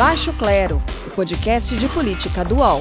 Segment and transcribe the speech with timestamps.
[0.00, 2.80] Baixo Clero, o podcast de política do UOL.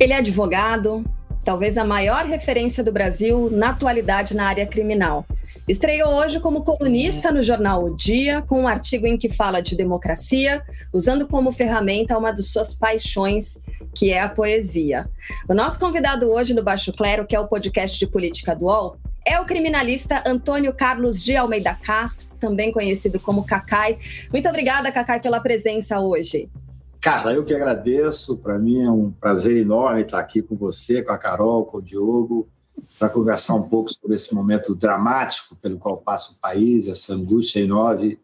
[0.00, 1.04] Ele é advogado,
[1.44, 5.26] talvez a maior referência do Brasil na atualidade na área criminal.
[5.68, 9.76] Estreou hoje como colunista no jornal O Dia, com um artigo em que fala de
[9.76, 13.62] democracia, usando como ferramenta uma de suas paixões,
[13.94, 15.06] que é a poesia.
[15.46, 18.96] O nosso convidado hoje no Baixo Clero, que é o podcast de política do UOL,
[19.26, 23.98] é o criminalista Antônio Carlos de Almeida Castro, também conhecido como Cacai.
[24.30, 26.50] Muito obrigada, Cacai, pela presença hoje.
[27.00, 28.38] Carla, eu que agradeço.
[28.38, 31.82] Para mim é um prazer enorme estar aqui com você, com a Carol, com o
[31.82, 32.48] Diogo,
[32.98, 37.60] para conversar um pouco sobre esse momento dramático pelo qual passa o país, essa angústia
[37.60, 38.18] enorme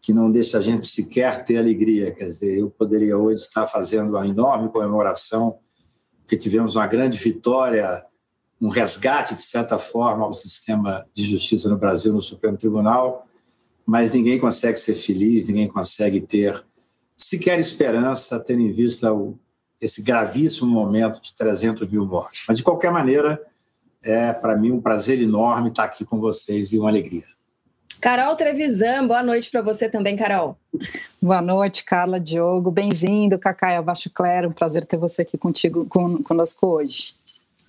[0.00, 2.12] que não deixa a gente sequer ter alegria.
[2.12, 5.58] Quer dizer, eu poderia hoje estar fazendo uma enorme comemoração,
[6.20, 8.04] porque tivemos uma grande vitória,
[8.64, 13.26] um resgate, de certa forma, ao sistema de justiça no Brasil, no Supremo Tribunal,
[13.84, 16.64] mas ninguém consegue ser feliz, ninguém consegue ter
[17.14, 19.38] sequer esperança, tendo em vista o,
[19.78, 22.44] esse gravíssimo momento de 300 mil mortes.
[22.48, 23.38] Mas, de qualquer maneira,
[24.02, 27.22] é para mim um prazer enorme estar aqui com vocês e uma alegria.
[28.00, 30.56] Carol Trevisan, boa noite para você também, Carol.
[31.20, 36.22] Boa noite, Carla, Diogo, bem-vindo, Cacai Abaixo Clero, um prazer ter você aqui contigo, con
[36.22, 37.14] conosco hoje.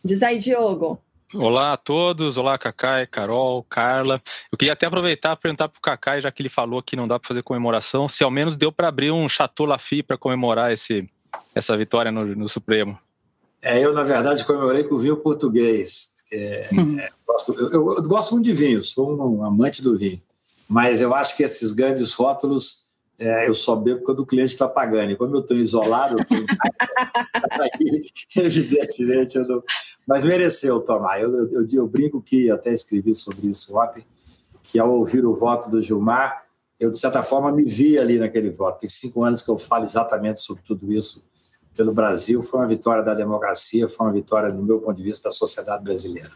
[0.06, 1.02] Diz aí, Diogo.
[1.34, 4.22] Olá a todos, olá Cacai, Carol, Carla.
[4.52, 7.08] Eu queria até aproveitar para perguntar para o Cacai, já que ele falou que não
[7.08, 10.72] dá para fazer comemoração, se ao menos deu para abrir um Chateau Lafite para comemorar
[10.72, 11.10] esse,
[11.56, 13.00] essa vitória no, no, Supremo.
[13.64, 16.12] É, eu, na verdade, comemorei com vinho português.
[16.32, 16.70] É,
[17.02, 20.22] é, gosto, eu, eu, gosto muito de vinho, sou um amante do vinho.
[20.70, 22.85] Mas eu acho que esses grandes rótulos
[23.20, 25.12] é, eu só bebo quando o cliente está pagando.
[25.12, 26.46] E como eu estou isolado, eu tenho...
[27.62, 28.02] aí,
[28.38, 29.64] evidentemente, eu não...
[30.06, 31.22] mas mereceu tomar.
[31.22, 34.06] Eu, eu, eu, brinco que até escrevi sobre isso ontem,
[34.64, 36.44] que ao ouvir o voto do Gilmar,
[36.80, 38.80] eu, de certa forma, me vi ali naquele voto.
[38.80, 41.24] Tem cinco anos que eu falo exatamente sobre tudo isso
[41.76, 42.42] pelo Brasil.
[42.42, 45.84] Foi uma vitória da democracia, foi uma vitória, do meu ponto de vista, da sociedade
[45.84, 46.32] brasileira.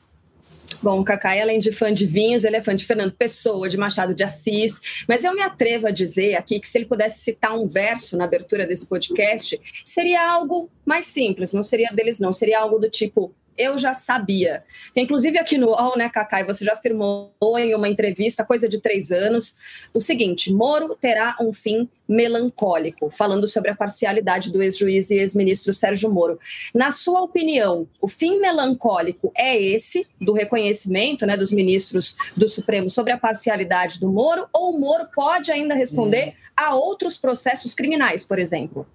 [0.81, 3.77] Bom, o Cacai, além de fã de vinhos, ele é fã de Fernando Pessoa, de
[3.77, 5.05] Machado de Assis.
[5.07, 8.23] Mas eu me atrevo a dizer aqui que se ele pudesse citar um verso na
[8.23, 12.31] abertura desse podcast, seria algo mais simples, não seria deles, não.
[12.31, 14.63] Seria algo do tipo: eu já sabia.
[14.95, 19.11] Inclusive aqui no UOL, né, Cacai, você já afirmou em uma entrevista, coisa de três
[19.11, 19.57] anos,
[19.93, 25.73] o seguinte: Moro terá um fim melancólico, falando sobre a parcialidade do ex-juiz e ex-ministro
[25.73, 26.39] Sérgio Moro.
[26.73, 32.89] Na sua opinião, o fim melancólico é esse, do reconhecimento né, dos ministros do Supremo
[32.89, 36.33] sobre a parcialidade do Moro, ou o Moro pode ainda responder hum.
[36.55, 38.87] a outros processos criminais, por exemplo?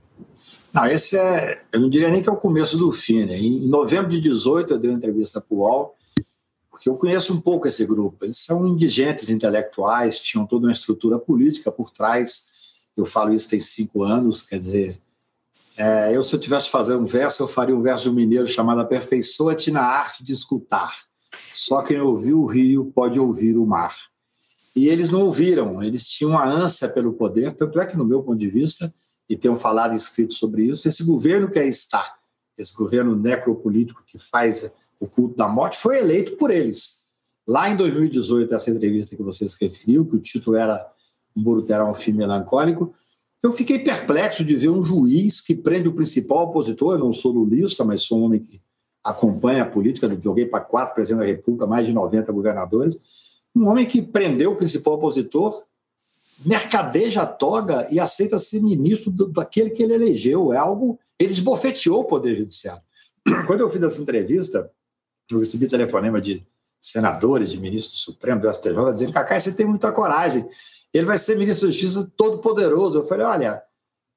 [0.73, 3.39] Não, esse é, eu não diria nem que é o começo do fim, né?
[3.39, 5.95] Em novembro de 18 eu dei uma entrevista para o UOL,
[6.71, 8.25] porque eu conheço um pouco esse grupo.
[8.25, 12.47] Eles são indigentes intelectuais, tinham toda uma estrutura política por trás.
[12.97, 15.01] Eu falo isso tem cinco anos, quer dizer,
[15.77, 18.47] é, eu se eu tivesse fazer um verso, eu faria um verso de um mineiro
[18.47, 20.95] chamado Aperfeiçoa-te na arte de escutar.
[21.53, 23.97] Só quem ouviu o rio pode ouvir o mar.
[24.77, 28.23] E eles não ouviram, eles tinham uma ânsia pelo poder, tanto é que, no meu
[28.23, 28.93] ponto de vista,
[29.29, 30.87] e tenham falado e escrito sobre isso.
[30.87, 32.17] Esse governo que aí está,
[32.59, 37.05] esse governo necropolítico que faz o culto da morte, foi eleito por eles.
[37.47, 40.87] Lá em 2018, essa entrevista que você se referiu, que o título era
[41.35, 42.95] Muro terá um fim melancólico,
[43.43, 47.33] eu fiquei perplexo de ver um juiz que prende o principal opositor, eu não sou
[47.33, 48.63] lulista, mas sou um homem que
[49.05, 52.97] acompanha a política, joguei para quatro presidentes da República, mais de 90 governadores,
[53.55, 55.63] um homem que prendeu o principal opositor
[56.45, 60.53] mercadeja a toga e aceita ser ministro do, daquele que ele elegeu.
[60.53, 60.99] É algo.
[61.19, 62.83] Ele esbofeteou o Poder Judiciário.
[63.47, 64.71] Quando eu fiz essa entrevista,
[65.31, 66.47] eu recebi telefonema de
[66.81, 70.47] senadores, de ministros do Supremo, do STJ, dizendo: Cacá, você tem muita coragem.
[70.93, 72.99] Ele vai ser ministro da Justiça todo poderoso.
[72.99, 73.63] Eu falei: olha,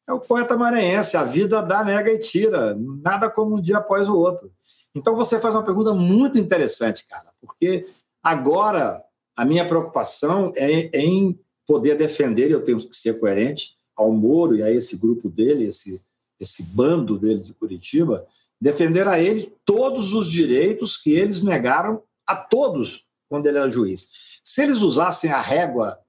[0.07, 4.07] é o poeta maranhense, a vida dá, nega e tira, nada como um dia após
[4.07, 4.51] o outro.
[4.95, 7.88] Então você faz uma pergunta muito interessante, cara, porque
[8.23, 9.03] agora
[9.35, 14.64] a minha preocupação é em poder defender, eu tenho que ser coerente ao Moro e
[14.64, 16.02] a esse grupo dele, esse,
[16.40, 18.25] esse bando dele de Curitiba,
[18.59, 24.40] defender a ele todos os direitos que eles negaram a todos quando ele era juiz.
[24.43, 25.99] Se eles usassem a régua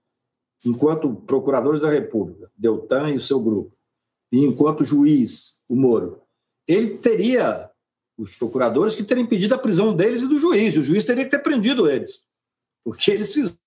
[0.65, 3.77] enquanto procuradores da República, Deltan e o seu grupo,
[4.33, 6.23] e enquanto juiz, o Moro,
[6.69, 7.71] ele teria
[8.17, 10.77] os procuradores que terem pedido a prisão deles e do juiz.
[10.77, 12.27] O juiz teria que ter prendido eles,
[12.85, 13.58] porque eles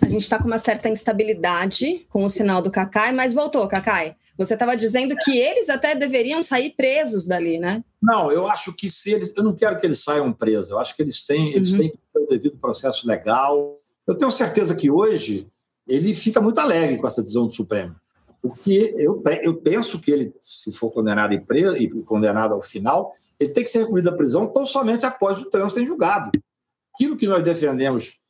[0.00, 4.16] a gente está com uma certa instabilidade com o sinal do Cacai, mas voltou, Cacai.
[4.36, 7.84] Você estava dizendo que eles até deveriam sair presos dali, né?
[8.02, 9.32] Não, eu acho que se eles.
[9.36, 11.78] Eu não quero que eles saiam presos, eu acho que eles têm, eles uhum.
[11.78, 13.76] têm o devido processo legal.
[14.06, 15.46] Eu tenho certeza que hoje
[15.86, 17.94] ele fica muito alegre com essa decisão do Supremo,
[18.40, 23.12] porque eu, eu penso que ele, se for condenado e, preso, e condenado ao final,
[23.38, 26.30] ele tem que ser recolhido à prisão tão somente após o trânsito em julgado.
[26.94, 28.20] Aquilo que nós defendemos,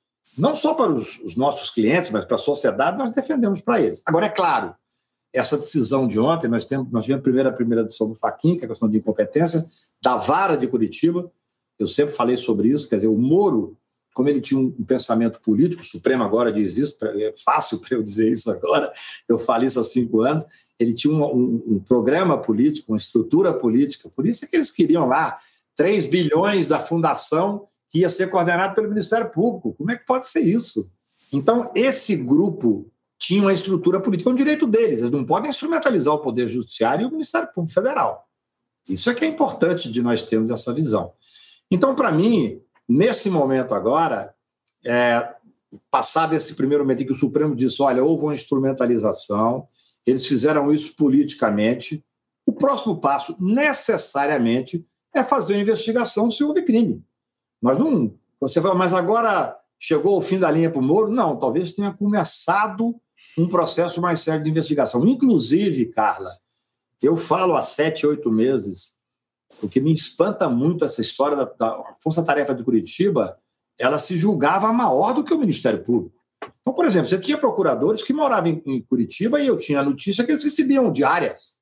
[0.41, 4.03] não só para os, os nossos clientes, mas para a sociedade, nós defendemos para eles.
[4.07, 4.75] Agora, é claro,
[5.35, 8.65] essa decisão de ontem, nós temos, nós tivemos a primeira, decisão do Faquin, que é
[8.67, 9.65] a questão de incompetência,
[10.03, 11.31] da vara de Curitiba,
[11.79, 13.77] eu sempre falei sobre isso, quer dizer, o Moro,
[14.15, 18.03] como ele tinha um pensamento político, o Supremo agora diz isso, é fácil para eu
[18.03, 18.93] dizer isso agora,
[19.29, 20.45] eu falei isso há cinco anos,
[20.79, 24.71] ele tinha um, um, um, programa político, uma estrutura política, por isso é que eles
[24.71, 25.39] queriam lá
[25.77, 29.75] 3 bilhões da fundação que ia ser coordenado pelo Ministério Público.
[29.75, 30.91] Como é que pode ser isso?
[31.33, 36.15] Então, esse grupo tinha uma estrutura política, é um direito deles, eles não podem instrumentalizar
[36.15, 38.27] o Poder Judiciário e o Ministério Público Federal.
[38.89, 41.13] Isso é que é importante de nós termos essa visão.
[41.71, 44.35] Então, para mim, nesse momento agora,
[44.87, 45.35] é,
[45.91, 49.69] passado esse primeiro momento em que o Supremo disse: olha, houve uma instrumentalização,
[50.07, 52.03] eles fizeram isso politicamente,
[52.47, 54.85] o próximo passo, necessariamente,
[55.15, 57.05] é fazer uma investigação se houve crime.
[57.61, 58.15] Nós não.
[58.41, 61.11] Você fala, mas agora chegou o fim da linha para o Moro?
[61.11, 62.95] Não, talvez tenha começado
[63.39, 65.07] um processo mais sério de investigação.
[65.07, 66.31] Inclusive, Carla,
[67.03, 68.97] eu falo há sete, oito meses,
[69.59, 73.39] porque me espanta muito essa história da, da Força Tarefa de Curitiba,
[73.79, 76.17] ela se julgava maior do que o Ministério Público.
[76.61, 79.85] Então, por exemplo, você tinha procuradores que moravam em, em Curitiba e eu tinha a
[79.85, 81.59] notícia que eles recebiam diárias.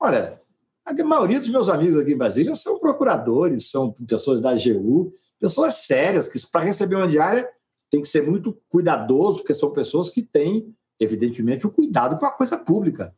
[0.00, 0.40] Olha,
[0.84, 5.86] a maioria dos meus amigos aqui em Brasília são procuradores, são pessoas da AGU, pessoas
[5.86, 7.48] sérias, que para receber uma diária
[7.90, 12.32] tem que ser muito cuidadoso, porque são pessoas que têm, evidentemente, o cuidado com a
[12.32, 13.14] coisa pública.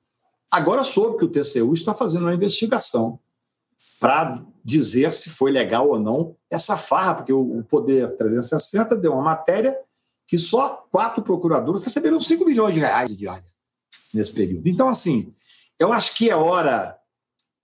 [0.50, 3.18] Agora soube que o TCU está fazendo uma investigação
[4.00, 9.22] para dizer se foi legal ou não essa farra, porque o Poder 360 deu uma
[9.22, 9.76] matéria
[10.26, 13.48] que só quatro procuradores receberam 5 milhões de reais de diária
[14.12, 14.68] nesse período.
[14.68, 15.32] Então, assim,
[15.80, 16.96] eu acho que é hora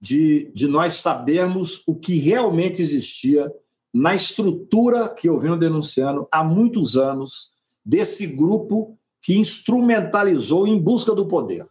[0.01, 3.53] de, de nós sabermos o que realmente existia
[3.95, 7.53] na estrutura que eu venho denunciando há muitos anos
[7.87, 11.65] desse grupo que instrumentalizou em busca do poder.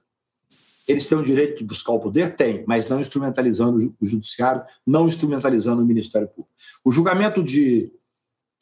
[0.88, 2.36] Eles têm o direito de buscar o poder?
[2.36, 6.50] Tem, mas não instrumentalizando o judiciário, não instrumentalizando o Ministério Público.
[6.84, 7.92] O julgamento de,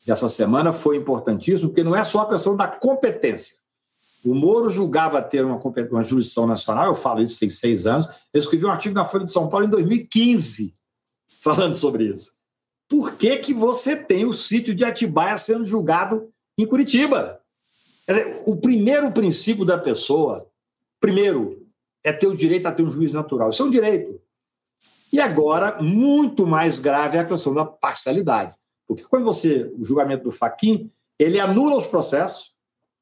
[0.05, 3.57] dessa semana foi importantíssimo, porque não é só a questão da competência.
[4.25, 5.59] O Moro julgava ter uma,
[5.91, 9.25] uma jurisdição nacional, eu falo isso tem seis anos, eu escrevi um artigo na Folha
[9.25, 10.75] de São Paulo em 2015
[11.41, 12.40] falando sobre isso
[12.91, 17.39] por que, que você tem o sítio de Atibaia sendo julgado em Curitiba?
[18.45, 20.45] O primeiro princípio da pessoa,
[20.99, 21.65] primeiro,
[22.03, 23.49] é ter o direito a ter um juiz natural.
[23.49, 24.19] Isso é um direito.
[25.13, 28.57] E agora, muito mais grave é a questão da parcialidade.
[28.85, 32.51] Porque quando você, o julgamento do Faquin, ele anula os processos,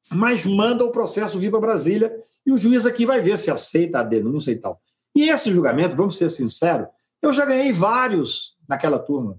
[0.08, 2.16] mas manda o processo vir para Brasília
[2.46, 4.80] e o juiz aqui vai ver se aceita a denúncia e tal.
[5.16, 6.86] E esse julgamento, vamos ser sinceros,
[7.20, 9.36] eu já ganhei vários naquela turma.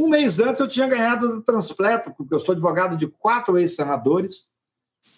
[0.00, 4.48] Um mês antes eu tinha ganhado do transpleto, porque eu sou advogado de quatro ex-senadores,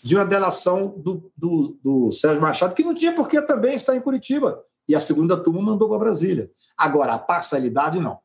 [0.02, 3.94] de uma delação do, do, do, Sérgio Machado, que não tinha por que também estar
[3.94, 4.61] em Curitiba.
[4.88, 6.50] E a segunda turma mandou para Brasília.
[6.76, 8.19] Agora, a parcialidade não.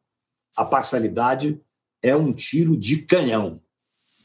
[0.56, 1.62] A parcialidade
[2.02, 3.62] é um tiro de canhão.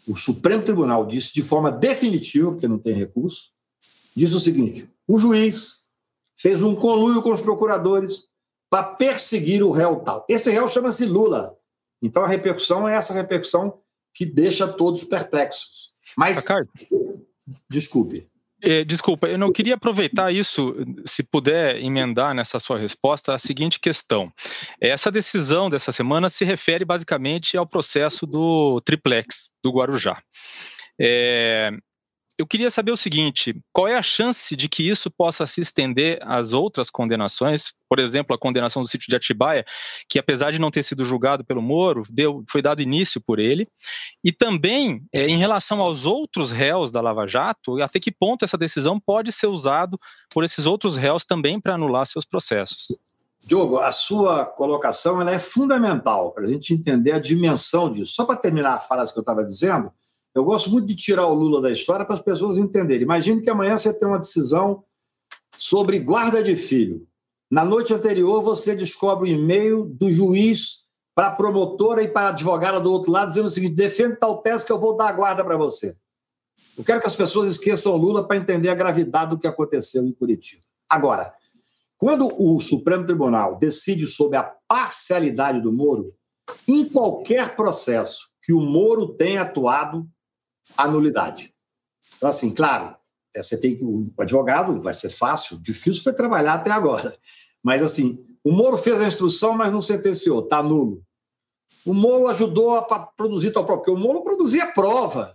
[0.08, 3.50] O Supremo Tribunal disse de forma definitiva, porque não tem recurso,
[4.16, 5.82] disse o seguinte: o juiz
[6.34, 8.28] fez um conluio com os procuradores
[8.70, 10.24] para perseguir o réu tal.
[10.30, 11.54] Esse réu chama-se Lula.
[12.02, 13.80] Então a repercussão é essa repercussão
[14.14, 15.92] que deixa todos perplexos.
[16.16, 16.40] Mas.
[16.40, 16.68] Ricardo.
[17.70, 18.30] Desculpe.
[18.64, 20.72] É, desculpa, eu não queria aproveitar isso,
[21.04, 24.32] se puder emendar nessa sua resposta, a seguinte questão.
[24.80, 30.22] Essa decisão dessa semana se refere basicamente ao processo do triplex do Guarujá.
[30.96, 31.72] É,
[32.38, 36.18] eu queria saber o seguinte: qual é a chance de que isso possa se estender
[36.22, 37.72] às outras condenações?
[37.88, 39.64] Por exemplo, a condenação do sítio de Atibaia,
[40.08, 43.66] que apesar de não ter sido julgado pelo Moro, deu, foi dado início por ele.
[44.24, 48.56] E também, é, em relação aos outros réus da Lava Jato, até que ponto essa
[48.56, 49.96] decisão pode ser usada
[50.32, 52.86] por esses outros réus também para anular seus processos?
[53.44, 58.12] Diogo, a sua colocação ela é fundamental para a gente entender a dimensão disso.
[58.14, 59.92] Só para terminar a frase que eu estava dizendo,
[60.34, 63.02] eu gosto muito de tirar o Lula da história para as pessoas entenderem.
[63.02, 64.82] Imagine que amanhã você tem uma decisão
[65.56, 67.06] sobre guarda de filho.
[67.50, 72.28] Na noite anterior, você descobre o um e-mail do juiz para a promotora e para
[72.28, 75.08] a advogada do outro lado, dizendo o seguinte: defende tal tese que eu vou dar
[75.08, 75.94] a guarda para você.
[76.76, 80.02] Eu quero que as pessoas esqueçam o Lula para entender a gravidade do que aconteceu
[80.06, 80.62] em Curitiba.
[80.88, 81.32] Agora,
[81.98, 86.14] quando o Supremo Tribunal decide sobre a parcialidade do Moro,
[86.66, 90.08] em qualquer processo que o Moro tenha atuado,
[90.76, 91.52] a nulidade.
[92.16, 92.94] Então, assim, claro,
[93.34, 93.84] é, você tem que.
[93.84, 97.14] O advogado vai ser fácil, difícil foi trabalhar até agora.
[97.62, 101.02] Mas, assim, o Moro fez a instrução, mas não sentenciou, está nulo.
[101.84, 105.34] O Moro ajudou a produzir tal prova, porque o Moro produzia prova.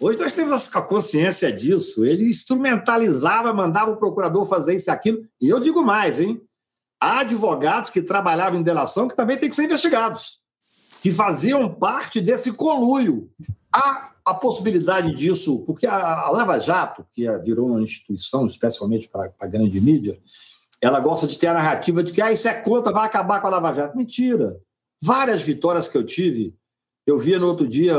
[0.00, 2.04] Hoje nós temos a consciência disso.
[2.04, 5.26] Ele instrumentalizava, mandava o procurador fazer isso e aquilo.
[5.40, 6.40] E eu digo mais, hein?
[7.00, 10.40] Há advogados que trabalhavam em delação que também têm que ser investigados,
[11.00, 13.30] que faziam parte desse coluio.
[13.78, 19.32] Há a possibilidade disso, porque a, Lava Jato, que é, virou uma instituição, especialmente para
[19.38, 20.18] a grande mídia,
[20.82, 23.46] ela gosta de ter a narrativa de que ah, isso é conta, vai acabar com
[23.46, 23.96] a Lava Jato.
[23.96, 24.60] Mentira.
[25.02, 26.56] Várias vitórias que eu tive,
[27.06, 27.96] eu via no outro dia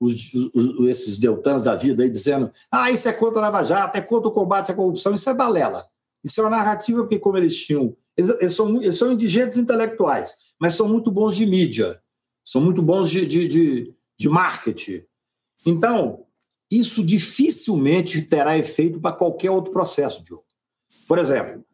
[0.00, 3.98] os, os, esses deltans da vida aí dizendo ah, isso é contra a Lava Jato,
[3.98, 5.84] é contra o combate à corrupção, isso é balela.
[6.24, 10.54] Isso é uma narrativa porque, como eles tinham, eles, eles são, eles são indigentes intelectuais,
[10.60, 12.00] mas são muito bons de mídia,
[12.44, 15.04] são muito bons de, de, de, de marketing.
[15.66, 16.24] Então,
[16.70, 20.44] isso dificilmente terá efeito para qualquer outro processo, Diogo.
[21.08, 21.64] Por exemplo,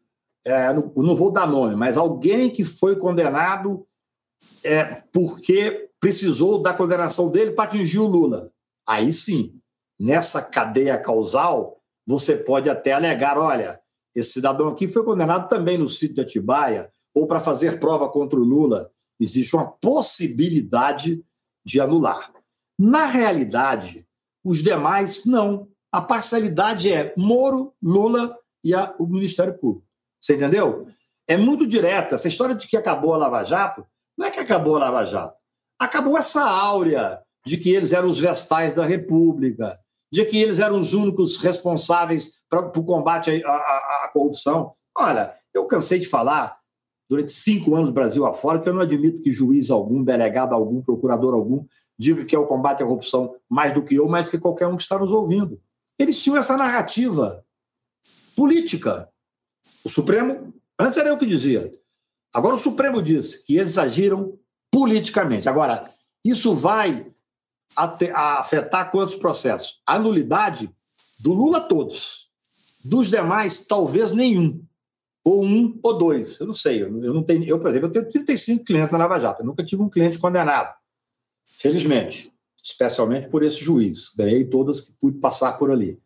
[0.45, 3.85] é, não, não, vou dar nome, mas alguém que foi condenado
[4.63, 8.51] é, porque precisou da condenação dele para atingir o Lula.
[8.85, 9.55] Aí sim,
[9.99, 13.79] nessa cadeia causal, você pode até alegar: olha,
[14.15, 18.39] esse cidadão aqui foi condenado também no sítio de Atibaia, ou para fazer prova contra
[18.39, 18.91] o Lula.
[19.19, 21.23] Existe uma possibilidade
[21.65, 22.32] de anular.
[22.77, 24.05] Na realidade,
[24.43, 25.67] os demais não.
[25.91, 29.87] A parcialidade é Moro, Lula e a, o Ministério Público.
[30.19, 30.87] Você entendeu?
[31.27, 32.15] É muito direto.
[32.15, 33.85] Essa história de que acabou a Lava Jato,
[34.17, 35.35] não é que acabou a Lava Jato.
[35.79, 39.77] Acabou essa áurea de que eles eram os vestais da República,
[40.11, 44.71] de que eles eram os únicos responsáveis para o combate à, à, à corrupção.
[44.97, 46.57] Olha, eu cansei de falar
[47.09, 51.33] durante cinco anos Brasil afora que eu não admito que juiz algum, delegado algum, procurador
[51.33, 51.65] algum
[51.97, 54.67] diga que é o combate à corrupção mais do que eu, mais do que qualquer
[54.67, 55.61] um que está nos ouvindo.
[55.97, 57.43] Eles tinham essa narrativa
[58.35, 59.09] política.
[59.83, 61.71] O Supremo, antes era eu que dizia,
[62.33, 64.37] agora o Supremo diz que eles agiram
[64.71, 65.47] politicamente.
[65.47, 65.87] Agora,
[66.25, 67.05] isso vai
[67.75, 69.81] afetar quantos processos?
[69.85, 70.73] A nulidade
[71.19, 72.29] do Lula, todos.
[72.83, 74.63] Dos demais, talvez nenhum.
[75.23, 76.39] Ou um ou dois.
[76.39, 76.83] Eu não sei.
[76.83, 79.41] Eu, não tenho, eu, por exemplo, eu tenho 35 clientes na Lava Jato.
[79.41, 80.75] Eu nunca tive um cliente condenado.
[81.55, 82.33] Felizmente,
[82.63, 84.13] especialmente por esse juiz.
[84.17, 86.01] Ganhei todas que pude passar por ali.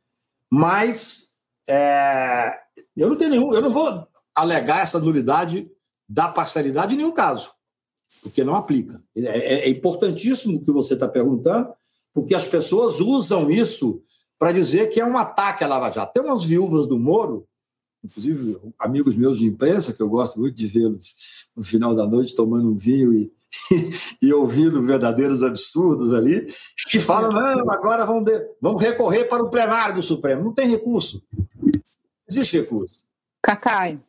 [0.52, 1.36] Mas
[1.70, 2.54] é,
[2.96, 5.70] eu não tenho nenhum, eu não vou alegar essa nulidade
[6.08, 7.52] da parcialidade em nenhum caso,
[8.22, 9.02] porque não aplica.
[9.16, 11.70] É, é, é importantíssimo o que você está perguntando,
[12.14, 14.02] porque as pessoas usam isso
[14.40, 16.14] para dizer que é um ataque à Lava Jato.
[16.14, 17.48] Tem umas viúvas do Moro,
[18.04, 22.36] inclusive amigos meus de imprensa, que eu gosto muito de vê-los no final da noite
[22.36, 23.32] tomando um vinho e
[24.22, 26.48] e ouvindo verdadeiros absurdos ali,
[26.90, 30.44] que falam: não, agora vamos, de, vamos recorrer para o plenário do Supremo.
[30.44, 31.24] Não tem recurso.
[32.30, 33.06] Existe recurso.
[33.42, 34.00] Cacai,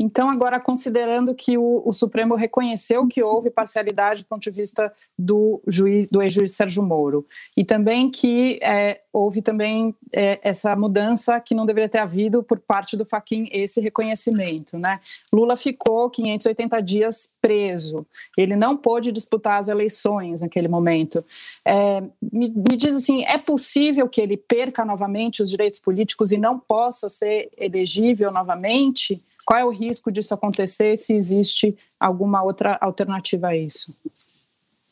[0.00, 4.92] então, agora, considerando que o, o, Supremo reconheceu que houve parcialidade do ponto de vista
[5.16, 7.24] do juiz, do ex-juiz Sérgio Moro,
[7.56, 12.58] e também que é, houve também é, essa mudança que não deveria ter havido por
[12.58, 14.98] parte do Faquin esse reconhecimento, né?
[15.32, 18.04] Lula ficou 580 dias preso,
[18.36, 21.24] ele não pôde disputar as eleições naquele momento.
[21.64, 26.36] É, me, me diz assim, é possível que ele perca novamente os direitos políticos e
[26.36, 29.24] não possa ser elegível novamente?
[29.44, 33.94] Qual é o risco disso acontecer se existe alguma outra alternativa a isso?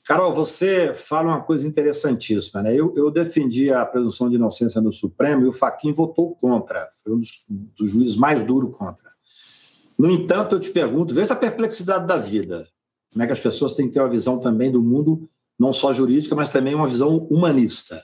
[0.05, 2.63] Carol, você fala uma coisa interessantíssima.
[2.63, 2.75] Né?
[2.75, 6.91] Eu, eu defendi a presunção de inocência no Supremo e o Faquin votou contra.
[7.03, 9.09] Foi um dos, dos juízes mais duros contra.
[9.97, 12.67] No entanto, eu te pergunto, veja a perplexidade da vida.
[13.13, 15.29] Como é que as pessoas têm que ter uma visão também do mundo,
[15.59, 18.03] não só jurídica, mas também uma visão humanista.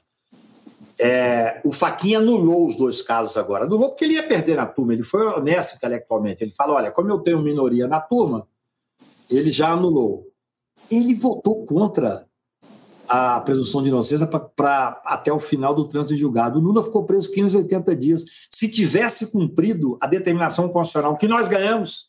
[1.00, 3.64] É, o Faquinha anulou os dois casos agora.
[3.64, 6.43] Anulou porque ele ia perder na turma, ele foi honesto intelectualmente.
[6.43, 8.47] Ele falou: olha, como eu tenho minoria na turma,
[9.31, 10.26] ele já anulou.
[10.90, 12.26] Ele votou contra
[13.09, 16.59] a presunção de inocência para até o final do trânsito em julgado.
[16.59, 18.25] O Lula ficou preso 15, 80 dias.
[18.50, 22.09] Se tivesse cumprido a determinação constitucional que nós ganhamos,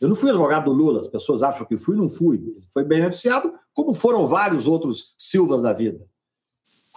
[0.00, 2.36] eu não fui advogado do Lula, as pessoas acham que fui, não fui.
[2.36, 6.06] Ele foi beneficiado, como foram vários outros Silvas da vida.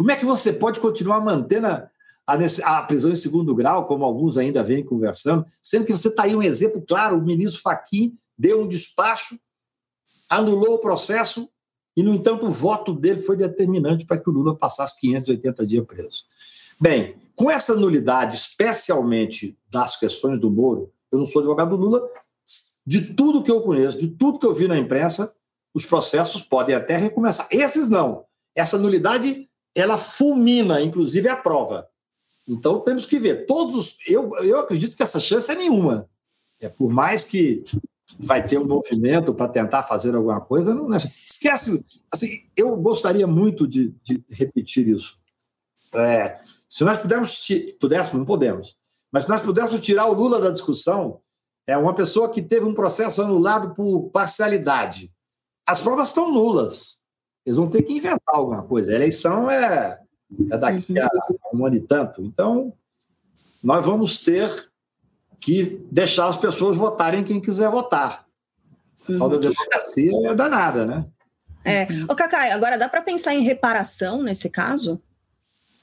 [0.01, 1.87] Como é que você pode continuar mantendo a,
[2.25, 6.23] a, a prisão em segundo grau, como alguns ainda vêm conversando, sendo que você está
[6.23, 9.39] aí um exemplo claro: o ministro Faquim deu um despacho,
[10.27, 11.47] anulou o processo
[11.95, 15.85] e, no entanto, o voto dele foi determinante para que o Lula passasse 580 dias
[15.85, 16.23] preso.
[16.79, 22.01] Bem, com essa nulidade, especialmente das questões do Moro, eu não sou advogado do Lula,
[22.83, 25.31] de tudo que eu conheço, de tudo que eu vi na imprensa,
[25.75, 27.47] os processos podem até recomeçar.
[27.51, 28.25] Esses não.
[28.55, 31.87] Essa nulidade ela fulmina, inclusive, a prova.
[32.47, 33.45] Então, temos que ver.
[33.45, 36.09] Todos, eu, eu acredito que essa chance é nenhuma.
[36.59, 37.63] É por mais que
[38.19, 41.83] vai ter um movimento para tentar fazer alguma coisa, não esquece.
[42.11, 45.17] Assim, eu gostaria muito de, de repetir isso.
[45.93, 47.47] É, se nós pudermos,
[47.79, 48.77] pudéssemos, não podemos,
[49.11, 51.19] mas se nós pudéssemos tirar o Lula da discussão,
[51.67, 55.13] é uma pessoa que teve um processo anulado por parcialidade.
[55.67, 57.00] As provas estão nulas.
[57.45, 58.91] Eles vão ter que inventar alguma coisa.
[58.91, 59.99] A eleição é,
[60.51, 61.09] é daqui a
[61.53, 62.21] um ano e tanto.
[62.21, 62.73] Então,
[63.63, 64.69] nós vamos ter
[65.39, 68.23] que deixar as pessoas votarem quem quiser votar.
[69.09, 69.41] A tal da uhum.
[69.41, 71.05] democracia é danada, né?
[71.65, 71.87] É.
[72.07, 75.01] Ô, Cacai, agora dá para pensar em reparação nesse caso?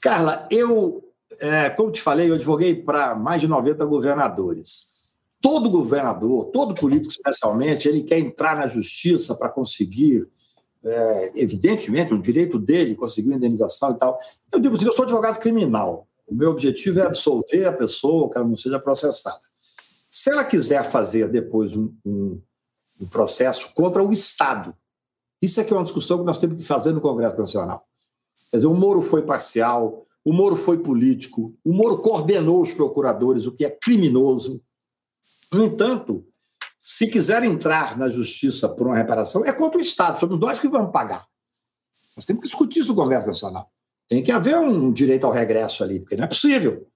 [0.01, 1.03] Carla, eu,
[1.41, 4.87] é, como te falei, eu advoguei para mais de 90 governadores.
[5.41, 10.27] Todo governador, todo político especialmente, ele quer entrar na justiça para conseguir,
[10.83, 14.19] é, evidentemente, o direito dele, conseguir indenização e tal.
[14.51, 16.07] Eu digo assim, eu sou advogado criminal.
[16.27, 19.39] O meu objetivo é absolver a pessoa, que ela não seja processada.
[20.09, 22.41] Se ela quiser fazer depois um, um,
[23.01, 24.75] um processo contra o Estado,
[25.41, 27.85] isso é que é uma discussão que nós temos que fazer no Congresso Nacional.
[28.51, 33.45] Quer dizer, o Moro foi parcial, o Moro foi político, o Moro coordenou os procuradores,
[33.45, 34.61] o que é criminoso.
[35.51, 36.25] No entanto,
[36.79, 40.67] se quiser entrar na justiça por uma reparação, é contra o Estado, somos nós que
[40.67, 41.27] vamos pagar.
[42.15, 43.69] Nós temos que discutir isso no Congresso Nacional.
[44.07, 46.87] Tem que haver um direito ao regresso ali, porque não é possível.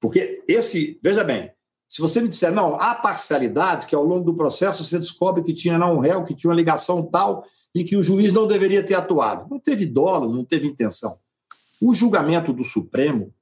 [0.00, 1.50] Porque esse, veja bem,
[1.88, 5.52] se você me disser, não, há parcialidades que ao longo do processo você descobre que
[5.52, 8.84] tinha não um réu, que tinha uma ligação tal e que o juiz não deveria
[8.84, 9.48] ter atuado.
[9.50, 11.18] Não teve dolo, não teve intenção.
[11.80, 13.32] O julgamento do Supremo,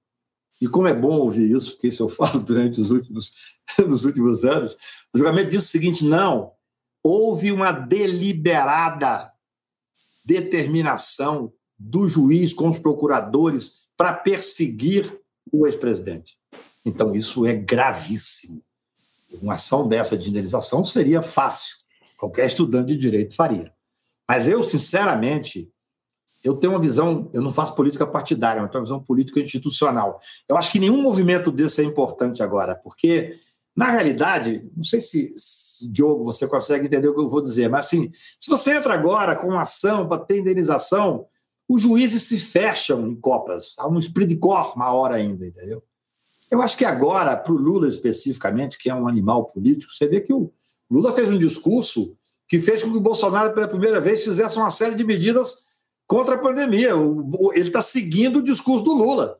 [0.61, 3.59] e como é bom ouvir isso, porque isso eu falo durante os últimos,
[3.89, 4.77] nos últimos anos,
[5.15, 6.53] o julgamento diz o seguinte: não,
[7.03, 9.33] houve uma deliberada
[10.25, 15.21] determinação do juiz com os procuradores para perseguir
[15.53, 16.37] o ex-presidente.
[16.85, 18.63] Então, isso é gravíssimo.
[19.41, 21.77] Uma ação dessa de indenização seria fácil,
[22.19, 23.73] qualquer estudante de direito faria.
[24.29, 25.71] Mas eu, sinceramente,
[26.45, 30.21] eu tenho uma visão, eu não faço política partidária, eu tenho uma visão política institucional.
[30.49, 33.39] Eu acho que nenhum movimento desse é importante agora, porque,
[33.75, 37.71] na realidade, não sei se, se Diogo, você consegue entender o que eu vou dizer,
[37.71, 41.27] mas assim, se você entra agora com uma ação para ter indenização,
[41.69, 43.77] os juízes se fecham em copas.
[43.79, 45.83] Há um esprit de cor maior ainda, entendeu?
[46.51, 50.21] Eu acho que agora, para o Lula especificamente, que é um animal político, você vê
[50.21, 50.53] que o
[50.91, 52.15] Lula fez um discurso
[52.47, 55.65] que fez com que o Bolsonaro, pela primeira vez, fizesse uma série de medidas
[56.07, 56.91] contra a pandemia.
[57.55, 59.39] Ele está seguindo o discurso do Lula.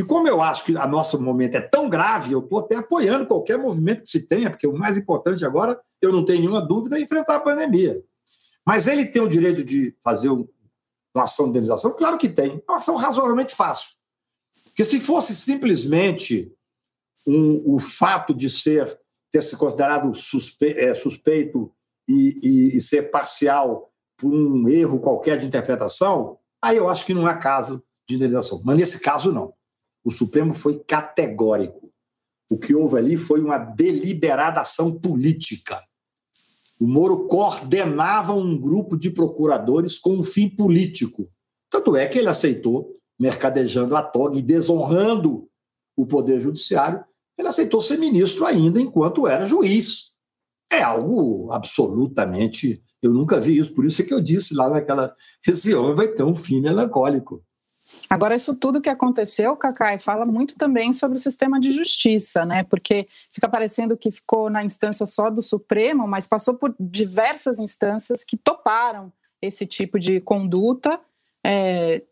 [0.00, 3.26] E como eu acho que o nosso momento é tão grave, eu estou até apoiando
[3.26, 6.96] qualquer movimento que se tenha, porque o mais importante agora, eu não tenho nenhuma dúvida,
[6.96, 8.02] é enfrentar a pandemia.
[8.66, 11.94] Mas ele tem o direito de fazer uma ação de indenização?
[11.94, 12.52] Claro que tem.
[12.66, 13.90] É uma ação razoavelmente fácil.
[14.64, 16.50] Porque se fosse simplesmente
[17.26, 18.98] um, o fato de ser
[19.30, 21.70] ter se considerado suspe, é, suspeito
[22.08, 27.12] e, e, e, ser parcial por um erro qualquer de interpretação, aí eu acho que
[27.12, 28.62] não é caso de indenização.
[28.64, 29.52] Mas nesse caso, não.
[30.04, 31.90] O Supremo foi categórico.
[32.48, 35.78] O que houve ali foi uma deliberada ação política.
[36.80, 41.28] O Moro coordenava um grupo de procuradores com um fim político.
[41.70, 45.46] Tanto é que ele aceitou, mercadejando a toga e desonrando
[45.96, 47.04] o Poder Judiciário,
[47.38, 50.10] ele aceitou ser ministro ainda enquanto era juiz.
[50.72, 52.82] É algo absolutamente.
[53.02, 55.14] Eu nunca vi isso, por isso é que eu disse lá naquela.
[55.46, 57.44] Esse homem vai ter um fim melancólico.
[58.10, 62.64] Agora, isso tudo que aconteceu, Cacai, fala muito também sobre o sistema de justiça, né?
[62.64, 68.24] Porque fica parecendo que ficou na instância só do Supremo, mas passou por diversas instâncias
[68.24, 71.00] que toparam esse tipo de conduta.
[71.46, 72.02] É,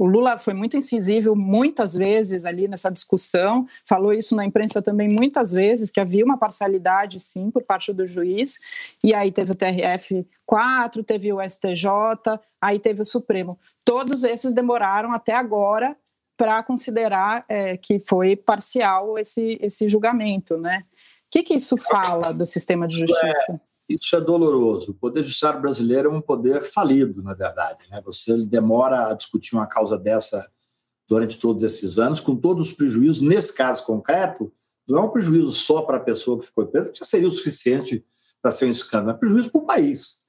[0.00, 5.10] o Lula foi muito incisivo muitas vezes ali nessa discussão, falou isso na imprensa também
[5.10, 8.60] muitas vezes, que havia uma parcialidade, sim, por parte do juiz,
[9.04, 13.58] e aí teve o TRF 4, teve o STJ, aí teve o Supremo.
[13.84, 15.94] Todos esses demoraram até agora
[16.34, 20.82] para considerar é, que foi parcial esse, esse julgamento, né?
[21.26, 23.60] O que, que isso fala do sistema de justiça?
[23.90, 24.92] Isso é doloroso.
[24.92, 27.78] O Poder Judiciário brasileiro é um poder falido, na verdade.
[27.90, 28.00] Né?
[28.04, 30.48] Você demora a discutir uma causa dessa
[31.08, 33.20] durante todos esses anos, com todos os prejuízos.
[33.20, 34.52] Nesse caso concreto,
[34.86, 37.32] não é um prejuízo só para a pessoa que ficou presa, que já seria o
[37.32, 38.04] suficiente
[38.40, 40.20] para ser um escândalo, é prejuízo para o país.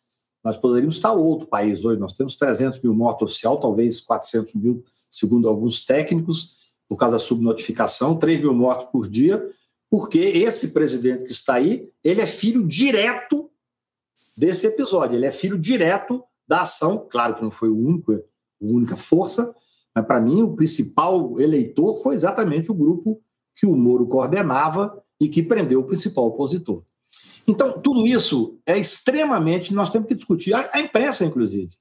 [0.43, 1.99] Nós poderíamos estar outro país hoje.
[1.99, 7.19] Nós temos 300 mil mortos oficial, talvez 400 mil, segundo alguns técnicos, por causa da
[7.19, 9.47] subnotificação, 3 mil mortos por dia,
[9.87, 13.50] porque esse presidente que está aí, ele é filho direto
[14.37, 15.15] desse episódio.
[15.15, 18.19] Ele é filho direto da ação, claro que não foi o único, a
[18.61, 19.53] única força,
[19.95, 23.21] Mas, para mim, o principal eleitor foi exatamente o grupo
[23.55, 26.83] que o Moro coordenava e que prendeu o principal opositor.
[27.47, 29.73] Então, tudo isso é extremamente.
[29.73, 31.71] Nós temos que discutir, a, a imprensa, inclusive.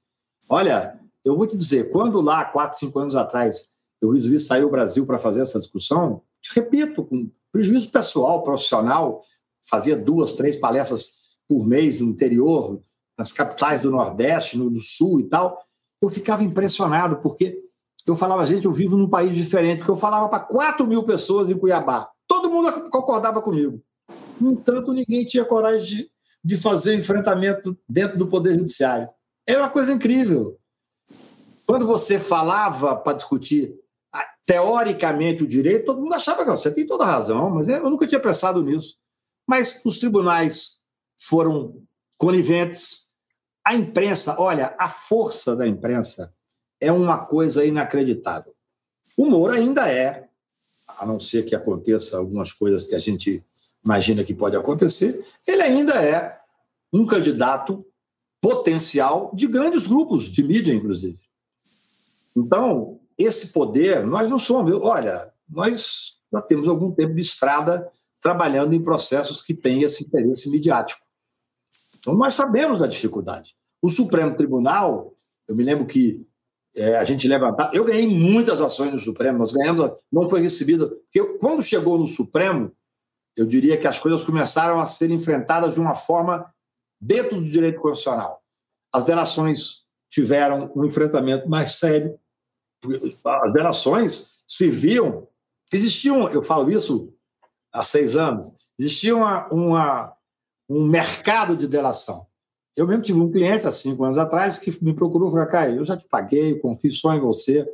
[0.49, 3.69] Olha, eu vou te dizer, quando lá, quatro, cinco anos atrás,
[4.01, 9.21] eu resolvi sair do Brasil para fazer essa discussão, te repito, com prejuízo pessoal, profissional,
[9.61, 11.20] fazia duas, três palestras
[11.51, 12.79] por mês no interior,
[13.19, 15.61] nas capitais do Nordeste, no do Sul e tal,
[16.01, 17.61] eu ficava impressionado, porque
[18.07, 21.49] eu falava, gente, eu vivo num país diferente, porque eu falava para 4 mil pessoas
[21.49, 22.09] em Cuiabá.
[22.25, 23.83] Todo mundo concordava comigo.
[24.39, 26.09] No entanto, ninguém tinha coragem de,
[26.41, 29.09] de fazer enfrentamento dentro do Poder Judiciário.
[29.45, 30.57] É uma coisa incrível.
[31.65, 33.77] Quando você falava para discutir
[34.45, 38.21] teoricamente o direito, todo mundo achava que você tem toda razão, mas eu nunca tinha
[38.21, 38.95] pensado nisso.
[39.45, 40.80] Mas os tribunais
[41.21, 41.81] foram
[42.17, 43.11] coniventes.
[43.63, 46.33] A imprensa, olha, a força da imprensa
[46.79, 48.53] é uma coisa inacreditável.
[49.15, 50.27] O Moro ainda é,
[50.87, 53.43] a não ser que aconteça algumas coisas que a gente
[53.83, 56.39] imagina que pode acontecer, ele ainda é
[56.91, 57.85] um candidato
[58.41, 61.19] potencial de grandes grupos de mídia, inclusive.
[62.35, 64.73] Então, esse poder, nós não somos.
[64.81, 70.49] Olha, nós já temos algum tempo de estrada trabalhando em processos que têm esse interesse
[70.49, 71.01] midiático.
[72.01, 73.55] Então, nós sabemos da dificuldade.
[73.81, 75.13] O Supremo Tribunal,
[75.47, 76.25] eu me lembro que
[76.75, 77.71] é, a gente levantava.
[77.73, 80.87] Eu ganhei muitas ações no Supremo, nós ganhamos, não foi recebida.
[80.87, 82.71] Porque quando chegou no Supremo,
[83.37, 86.51] eu diria que as coisas começaram a ser enfrentadas de uma forma
[86.99, 88.41] dentro do direito constitucional.
[88.93, 92.19] As delações tiveram um enfrentamento mais sério.
[93.23, 95.27] As delações serviam.
[95.71, 97.13] Existiam, eu falo isso
[97.71, 100.13] há seis anos, existia uma, uma,
[100.71, 102.25] um mercado de delação.
[102.77, 105.77] Eu mesmo tive um cliente há cinco anos atrás que me procurou e falou: Caio,
[105.77, 107.67] eu já te paguei, confio só em você,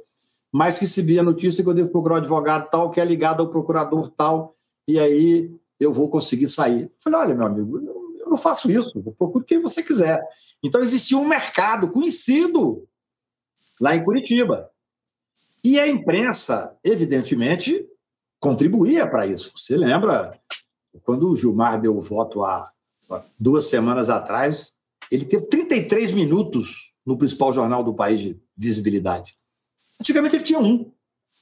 [0.52, 3.50] mas recebi a notícia que eu devo procurar um advogado tal, que é ligado ao
[3.50, 4.56] procurador tal,
[4.88, 6.84] e aí eu vou conseguir sair.
[6.84, 10.20] Eu falei: olha, meu amigo, eu não faço isso, eu procuro quem você quiser.
[10.64, 12.88] Então existia um mercado conhecido
[13.80, 14.72] lá em Curitiba.
[15.64, 17.88] E a imprensa, evidentemente,
[18.40, 19.52] contribuía para isso.
[19.56, 20.40] Você lembra
[21.04, 22.72] quando o Gilmar deu o voto há
[23.40, 24.74] duas semanas atrás,
[25.12, 29.38] ele teve 33 minutos no principal jornal do país de visibilidade.
[30.00, 30.92] Antigamente ele tinha um.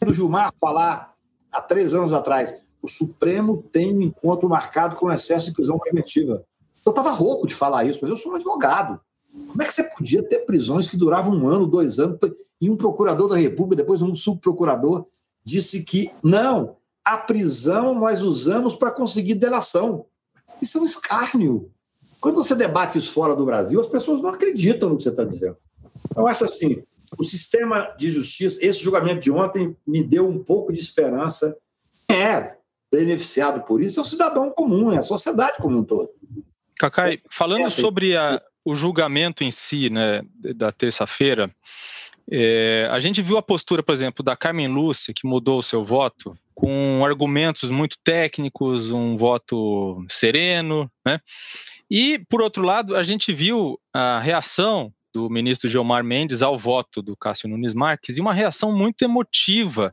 [0.05, 1.15] O Gilmar falar
[1.51, 6.45] há três anos atrás, o Supremo tem um encontro marcado com excesso de prisão preventiva.
[6.85, 8.99] Eu estava rouco de falar isso, mas eu sou um advogado.
[9.47, 12.19] Como é que você podia ter prisões que duravam um ano, dois anos,
[12.61, 15.05] e um procurador da República, depois um subprocurador,
[15.43, 20.05] disse que não, a prisão nós usamos para conseguir delação.
[20.61, 21.71] Isso é um escárnio.
[22.19, 25.23] Quando você debate isso fora do Brasil, as pessoas não acreditam no que você está
[25.23, 25.57] dizendo.
[26.15, 26.83] Eu acho assim,
[27.17, 31.55] o sistema de justiça, esse julgamento de ontem me deu um pouco de esperança.
[32.09, 32.55] É
[32.91, 36.09] beneficiado por isso é o cidadão comum, é a sociedade como um todo.
[36.79, 37.81] Cacai, falando é assim.
[37.81, 40.21] sobre a, o julgamento em si, né,
[40.55, 41.53] da terça-feira,
[42.31, 45.83] é, a gente viu a postura, por exemplo, da Carmen Lúcia, que mudou o seu
[45.83, 51.19] voto, com argumentos muito técnicos, um voto sereno, né?
[51.91, 57.01] E, por outro lado, a gente viu a reação do ministro Gilmar Mendes ao voto
[57.01, 59.89] do Cássio Nunes Marques e uma reação muito emotiva,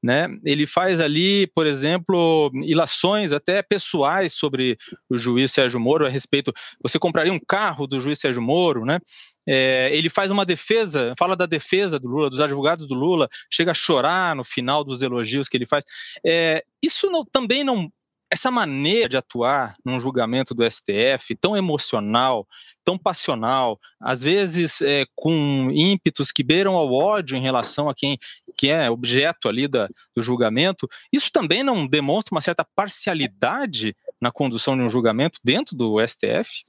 [0.00, 0.28] né?
[0.44, 4.78] Ele faz ali, por exemplo, ilações até pessoais sobre
[5.08, 6.52] o juiz Sérgio Moro a respeito.
[6.80, 9.00] Você compraria um carro do juiz Sérgio Moro, né?
[9.44, 13.72] É, ele faz uma defesa, fala da defesa do Lula, dos advogados do Lula, chega
[13.72, 15.84] a chorar no final dos elogios que ele faz.
[16.24, 17.90] É, isso não, também não
[18.30, 22.46] essa maneira de atuar num julgamento do STF tão emocional,
[22.84, 28.16] tão passional, às vezes é, com ímpetos que beiram ao ódio em relação a quem
[28.56, 34.30] que é objeto ali da, do julgamento, isso também não demonstra uma certa parcialidade na
[34.30, 36.62] condução de um julgamento dentro do STF?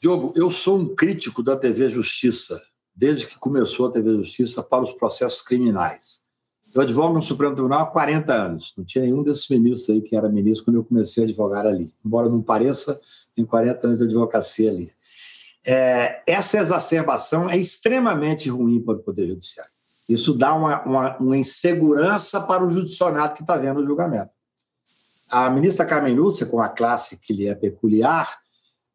[0.00, 2.60] Diogo, eu sou um crítico da TV Justiça,
[2.94, 6.22] desde que começou a TV Justiça para os processos criminais.
[6.74, 8.74] Eu advogo no Supremo Tribunal há 40 anos.
[8.76, 11.88] Não tinha nenhum desses ministros aí que era ministro quando eu comecei a advogar ali.
[12.04, 13.00] Embora não pareça,
[13.34, 14.90] tem 40 anos de advocacia ali.
[15.64, 19.72] É, essa exacerbação é extremamente ruim para o Poder Judiciário.
[20.08, 24.30] Isso dá uma, uma, uma insegurança para o judiciário que está vendo o julgamento.
[25.30, 28.38] A ministra Carmen Lúcia, com a classe que lhe é peculiar,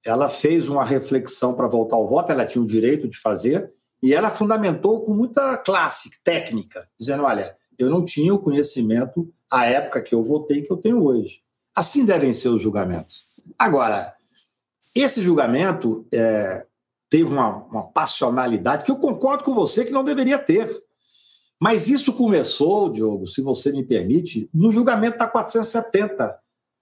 [0.06, 4.14] ela fez uma reflexão para voltar ao voto, ela tinha o direito de fazer, e
[4.14, 10.02] ela fundamentou com muita classe técnica, dizendo: olha, eu não tinha o conhecimento à época
[10.02, 11.42] que eu votei que eu tenho hoje.
[11.76, 13.28] Assim devem ser os julgamentos.
[13.58, 14.14] Agora,
[14.94, 16.66] esse julgamento é,
[17.10, 20.70] teve uma, uma passionalidade que eu concordo com você que não deveria ter.
[21.60, 26.40] Mas isso começou, Diogo, se você me permite, no julgamento da 470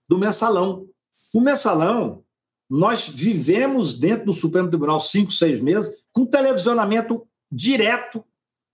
[0.09, 0.87] do mensalão.
[1.33, 2.23] No mensalão,
[2.69, 8.23] nós vivemos dentro do Supremo Tribunal cinco, seis meses com televisionamento direto,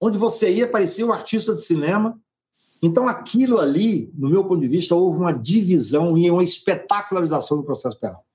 [0.04, 2.20] onde você ia parecer um artista de cinema.
[2.82, 7.64] Então, aquilo ali, no meu ponto de vista, houve uma divisão e uma espetacularização do
[7.64, 8.26] processo penal.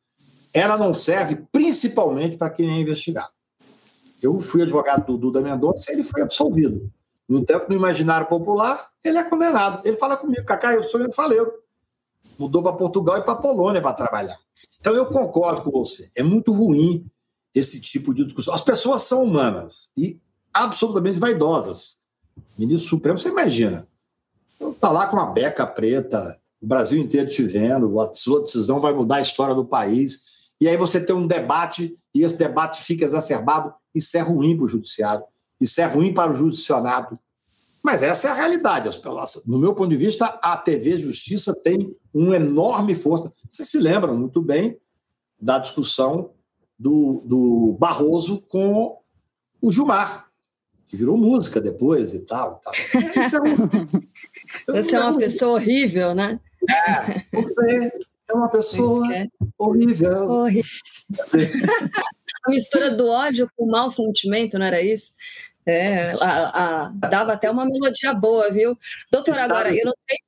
[0.54, 3.31] Ela não serve principalmente para quem é investigado.
[4.22, 6.90] Eu fui advogado do Duda Mendonça e ele foi absolvido.
[7.28, 9.87] No entanto, no imaginário popular, ele é condenado.
[9.87, 11.52] Ele fala comigo, Cacá, eu sou mensaleiro
[12.38, 14.38] mudou para Portugal e para Polônia para trabalhar.
[14.78, 16.09] Então eu concordo com você.
[16.16, 17.04] É muito ruim
[17.52, 18.54] esse tipo de discussão.
[18.54, 20.20] As pessoas são humanas e
[20.62, 21.99] absolutamente vaidosas.
[22.57, 23.87] Ministro Supremo, você imagina,
[24.61, 28.92] está lá com uma beca preta, o Brasil inteiro te vendo, a sua decisão vai
[28.92, 30.51] mudar a história do país.
[30.61, 33.73] E aí você tem um debate e esse debate fica exacerbado.
[33.94, 35.25] Isso é ruim para o judiciário,
[35.61, 37.18] isso é ruim para o judicionado,
[37.83, 38.88] mas essa é a realidade.
[39.47, 43.33] No meu ponto de vista, a TV Justiça tem uma enorme força.
[43.51, 44.77] Vocês se lembram muito bem
[45.40, 46.33] da discussão
[46.79, 48.99] do, do Barroso com
[49.61, 50.28] o Gilmar,
[50.88, 52.61] que virou música depois e tal.
[52.64, 52.72] tal.
[53.22, 54.03] Isso é um...
[54.83, 56.40] Você é uma pessoa horrível, né?
[56.68, 57.92] É, você
[58.29, 59.27] é uma pessoa é.
[59.59, 60.29] horrível.
[60.29, 60.70] horrível.
[62.46, 65.12] a mistura do ódio com o mau sentimento, não era isso?
[65.66, 68.77] É, a, a, dava até uma melodia boa, viu?
[69.12, 70.18] Doutor, agora, eu não sei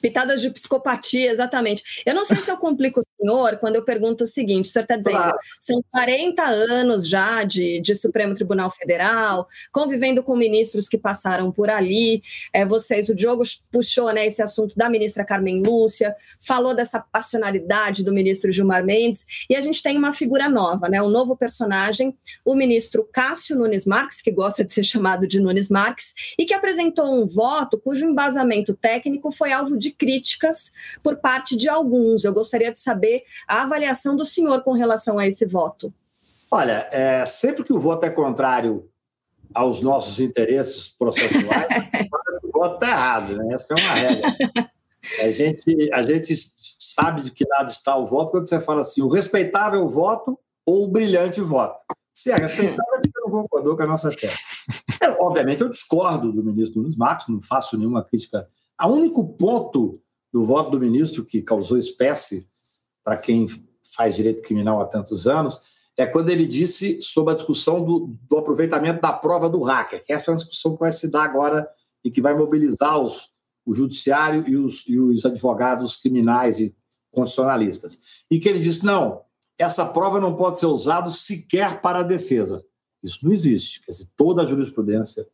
[0.00, 2.02] Pitadas de psicopatia, exatamente.
[2.06, 4.84] Eu não sei se eu complico o senhor quando eu pergunto o seguinte: o senhor
[4.84, 5.38] está dizendo, claro.
[5.60, 11.68] são 40 anos já de, de, Supremo Tribunal Federal, convivendo com ministros que passaram por
[11.68, 12.22] ali.
[12.52, 18.04] É, vocês, o Diogo puxou né, esse assunto da ministra Carmen Lúcia, falou dessa passionalidade
[18.04, 22.16] do ministro Gilmar Mendes, e a gente tem uma figura nova, né, um novo personagem,
[22.44, 26.54] o ministro Cássio Nunes Marques, que gosta de ser chamado de Nunes Marques, e que
[26.54, 30.72] apresentou um voto cujo embasamento técnico foi alvo de de críticas
[31.02, 32.24] por parte de alguns.
[32.24, 35.92] Eu gostaria de saber a avaliação do senhor com relação a esse voto.
[36.50, 38.88] Olha, é, sempre que o voto é contrário
[39.54, 41.66] aos nossos interesses processuais,
[42.44, 43.48] o voto está errado, né?
[43.52, 44.36] essa é uma regra.
[45.22, 46.34] A gente, a gente
[46.78, 50.84] sabe de que lado está o voto quando você fala assim, o respeitável voto ou
[50.84, 51.78] o brilhante voto.
[52.14, 54.42] Se é respeitável, é porque não concordou com a nossa tese.
[55.00, 58.48] É, obviamente, eu discordo do ministro Nunes Matos, não faço nenhuma crítica
[58.86, 60.00] o único ponto
[60.32, 62.48] do voto do ministro que causou espécie
[63.02, 63.46] para quem
[63.96, 68.38] faz direito criminal há tantos anos é quando ele disse sobre a discussão do, do
[68.38, 70.02] aproveitamento da prova do hacker.
[70.08, 71.68] Essa é uma discussão que vai se dar agora
[72.04, 73.30] e que vai mobilizar os,
[73.66, 76.74] o judiciário e os, e os advogados criminais e
[77.10, 77.98] constitucionalistas.
[78.30, 79.22] E que ele disse: não,
[79.58, 82.64] essa prova não pode ser usada sequer para a defesa.
[83.02, 83.82] Isso não existe.
[83.84, 85.26] Quer dizer, toda a jurisprudência,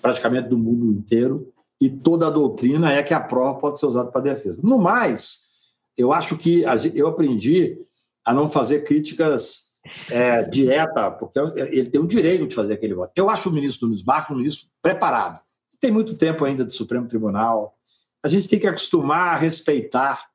[0.00, 4.10] praticamente do mundo inteiro, e toda a doutrina é que a prova pode ser usada
[4.10, 4.60] para defesa.
[4.64, 5.48] No mais,
[5.96, 6.64] eu acho que
[6.94, 7.78] eu aprendi
[8.24, 9.72] a não fazer críticas
[10.10, 13.12] é, direta, porque ele tem o direito de fazer aquele voto.
[13.16, 15.40] Eu acho o ministro Nunes Marques um ministro preparado.
[15.80, 17.76] Tem muito tempo ainda do Supremo Tribunal.
[18.22, 20.28] A gente tem que acostumar a respeitar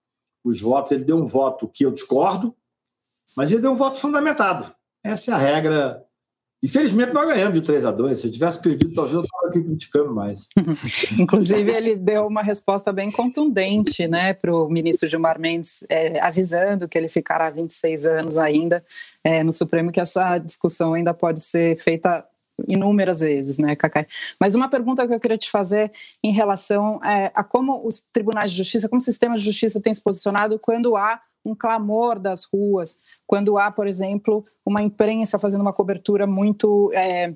[0.44, 0.94] os votos.
[0.94, 2.56] Ele deu um voto que eu discordo,
[3.36, 4.74] mas ele deu um voto fundamentado.
[5.04, 6.03] Essa é a regra
[6.64, 10.16] Infelizmente, nós ganhamos de 3 a 2 Se tivesse perdido, talvez eu estava aqui criticando
[10.16, 10.48] mais.
[11.20, 16.88] Inclusive, ele deu uma resposta bem contundente né, para o ministro Gilmar Mendes, é, avisando
[16.88, 18.84] que ele ficará 26 anos ainda
[19.24, 22.26] é, no Supremo, que essa discussão ainda pode ser feita
[22.68, 24.06] inúmeras vezes, né, Cacai?
[24.40, 25.92] Mas uma pergunta que eu queria te fazer
[26.24, 29.94] em relação é, a como os tribunais de justiça, como o sistema de justiça tem
[29.94, 35.62] se posicionado quando há um clamor das ruas, quando há, por exemplo, uma imprensa fazendo
[35.62, 37.34] uma cobertura muito é,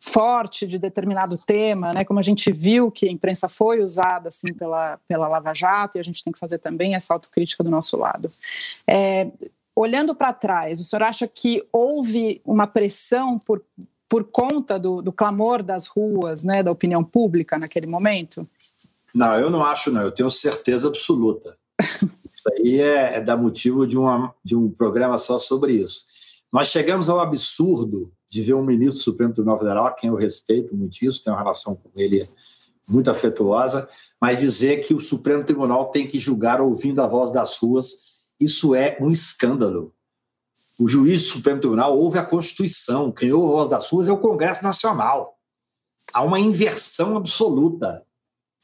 [0.00, 2.04] forte de determinado tema, né?
[2.04, 6.00] Como a gente viu que a imprensa foi usada assim pela pela Lava Jato e
[6.00, 8.28] a gente tem que fazer também essa autocrítica do nosso lado.
[8.86, 9.30] É,
[9.76, 13.62] olhando para trás, o senhor acha que houve uma pressão por
[14.08, 18.46] por conta do, do clamor das ruas, né, da opinião pública naquele momento?
[19.14, 20.02] Não, eu não acho, não.
[20.02, 21.48] Eu tenho certeza absoluta.
[22.42, 26.06] Isso aí é, é motivo de, uma, de um programa só sobre isso.
[26.52, 30.16] Nós chegamos ao absurdo de ver um ministro do Supremo Tribunal Federal, a quem eu
[30.16, 32.28] respeito muito isso, tenho uma relação com ele
[32.88, 33.88] muito afetuosa,
[34.20, 38.74] mas dizer que o Supremo Tribunal tem que julgar ouvindo a voz das ruas, isso
[38.74, 39.94] é um escândalo.
[40.78, 44.12] O juiz do Supremo Tribunal ouve a Constituição, quem ouve a voz das ruas é
[44.12, 45.38] o Congresso Nacional.
[46.12, 48.04] Há uma inversão absoluta.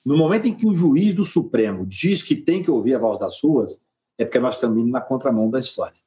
[0.09, 3.19] No momento em que o juiz do Supremo diz que tem que ouvir a voz
[3.19, 3.83] das ruas,
[4.17, 5.99] é porque nós estamos indo na contramão da história.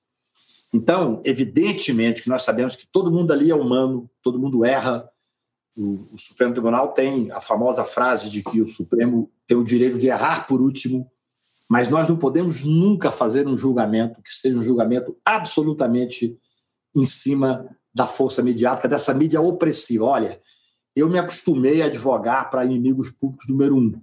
[0.74, 5.08] Então, evidentemente que nós sabemos que todo mundo ali é humano, todo mundo erra,
[5.78, 10.00] o, o, Supremo Tribunal tem a famosa frase de que o Supremo tem o direito
[10.00, 11.08] de errar por último,
[11.70, 16.36] mas nós não podemos nunca fazer um julgamento que seja um julgamento absolutamente
[16.98, 20.06] em cima da força mediática, dessa mídia opressiva.
[20.06, 20.42] Olha,
[20.96, 24.02] eu me acostumei a advogar para inimigos públicos número um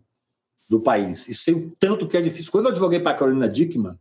[0.69, 2.53] do país, e sei o tanto que é difícil.
[2.53, 3.99] Quando eu advoguei para a Carolina Dickman,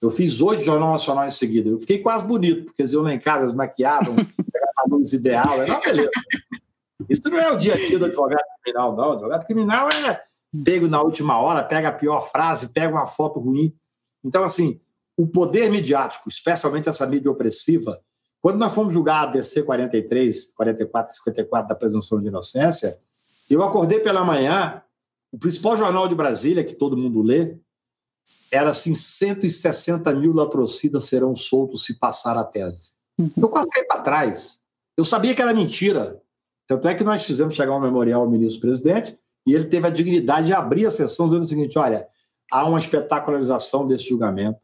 [0.00, 1.68] eu fiz oito Jornal Nacional em seguida.
[1.68, 4.14] Eu fiquei quase bonito, porque eles iam lá em casa, eles maquiavam,
[4.52, 5.60] pegavam a luz ideal.
[5.60, 6.10] Era uma beleza.
[7.08, 9.08] Isso não é o dia a dia do advogado criminal, não.
[9.08, 10.22] O advogado criminal é
[10.64, 13.74] pego na última hora, pega a pior frase, pega uma foto ruim.
[14.24, 14.80] Então, assim,
[15.16, 18.00] o poder midiático, especialmente essa mídia opressiva,
[18.48, 22.98] quando nós fomos julgar a DC 43, 44 54 da presunção de inocência,
[23.50, 24.82] eu acordei pela manhã,
[25.30, 27.58] o principal jornal de Brasília, que todo mundo lê,
[28.50, 32.94] era assim: 160 mil latrocidas serão soltos se passar a tese.
[33.18, 33.30] Uhum.
[33.36, 34.60] Eu quase caí para trás.
[34.96, 36.18] Eu sabia que era mentira.
[36.66, 39.14] Tanto é que nós fizemos chegar um memorial ao ministro-presidente
[39.46, 42.08] e ele teve a dignidade de abrir a sessão dizendo o seguinte: olha,
[42.50, 44.58] há uma espetacularização desse julgamento.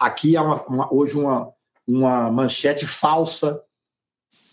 [0.00, 1.54] Aqui há uma, uma, hoje uma,
[1.90, 3.62] uma manchete falsa.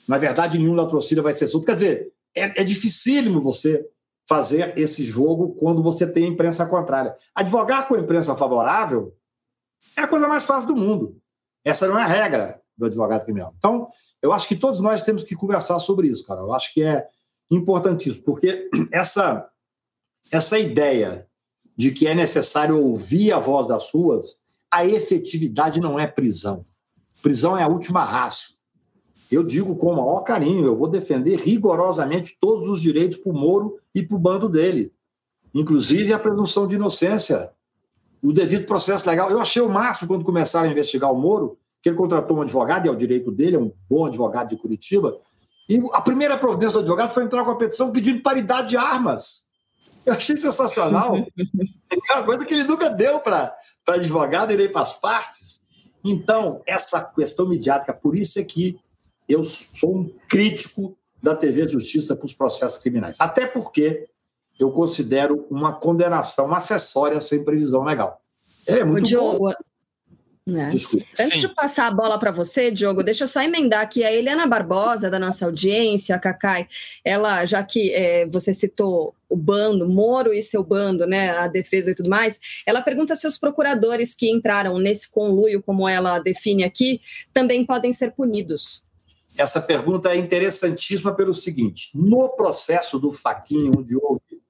[0.08, 1.65] Na verdade, nenhum latrocida vai ser solto.
[1.65, 3.86] Quer dizer, é, é dificílimo você
[4.28, 7.15] fazer esse jogo quando você tem a imprensa contrária.
[7.34, 9.15] Advogar com a imprensa favorável
[9.97, 11.17] é a coisa mais fácil do mundo.
[11.63, 13.54] Essa não é a regra do advogado criminal.
[13.58, 13.89] Então,
[14.21, 16.41] eu acho que todos nós temos que conversar sobre isso, cara.
[16.41, 17.08] Eu acho que é
[17.50, 19.50] importantíssimo, porque essa,
[20.32, 21.28] essa ideia
[21.76, 26.63] de que é necessário ouvir a voz das suas, a efetividade não é prisão.
[27.28, 28.54] Prisão é a última raça.
[29.30, 33.36] Eu digo com o maior carinho, eu vou defender rigorosamente todos os direitos para o
[33.36, 34.94] Moro e para o bando dele,
[35.54, 37.52] inclusive a presunção de inocência,
[38.24, 39.30] o devido processo legal.
[39.30, 42.86] Eu achei o máximo quando começaram a investigar o Moro, que ele contratou um advogado,
[42.86, 45.20] e é o direito dele, é um bom advogado de Curitiba.
[45.68, 49.48] E a primeira providência do advogado foi entrar com a petição pedindo paridade de armas.
[50.06, 51.18] Eu achei sensacional.
[52.10, 53.54] é uma coisa que ele nunca deu para
[53.86, 55.66] advogado e nem para as partes.
[56.10, 58.80] Então, essa questão midiática, por isso é que
[59.28, 63.20] eu sou um crítico da TV Justiça para os processos criminais.
[63.20, 64.08] Até porque
[64.60, 68.22] eu considero uma condenação acessória sem previsão legal.
[68.65, 69.54] É muito Diogo, bom.
[70.48, 70.62] É.
[70.70, 71.40] Antes Sim.
[71.42, 75.10] de passar a bola para você, Diogo, deixa eu só emendar aqui a Eliana Barbosa,
[75.10, 76.68] da nossa audiência, a Cacai,
[77.04, 81.92] ela, já que é, você citou o bando, Moro e seu bando, né, a defesa
[81.92, 86.64] e tudo mais, ela pergunta se os procuradores que entraram nesse conluio, como ela define
[86.64, 87.02] aqui,
[87.34, 88.86] também podem ser punidos.
[89.38, 94.42] Essa pergunta é interessantíssima pelo seguinte: no processo do Faquinho, onde houve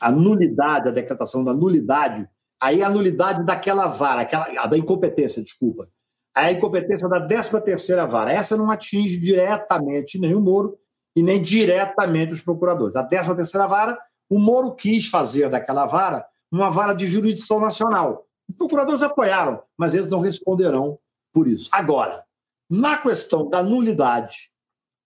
[0.00, 2.28] a nulidade, a decretação da nulidade
[2.60, 5.88] Aí a nulidade daquela vara, aquela, da incompetência, desculpa.
[6.34, 8.32] A incompetência da 13 terceira vara.
[8.32, 10.78] Essa não atinge diretamente nem o Moro
[11.16, 12.96] e nem diretamente os procuradores.
[12.96, 18.26] A 13 terceira vara, o Moro quis fazer daquela vara uma vara de jurisdição nacional.
[18.48, 20.98] Os procuradores apoiaram, mas eles não responderão
[21.32, 21.68] por isso.
[21.70, 22.24] Agora,
[22.68, 24.50] na questão da nulidade,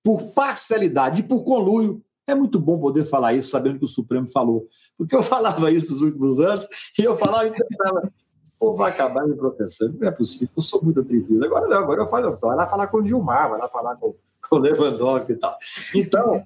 [0.05, 4.27] por parcialidade e por conluio, é muito bom poder falar isso sabendo que o Supremo
[4.27, 4.67] falou.
[4.97, 6.67] Porque eu falava isso nos últimos anos
[6.99, 8.13] e eu falava e pensava,
[8.59, 9.99] pô, vai acabar me processando.
[9.99, 11.45] Não é possível, eu sou muito atrevido.
[11.45, 14.15] Agora não, agora eu falo, vai lá falar com o Gilmar, vai lá falar com,
[14.49, 15.57] com o Lewandowski e tal.
[15.95, 16.45] Então,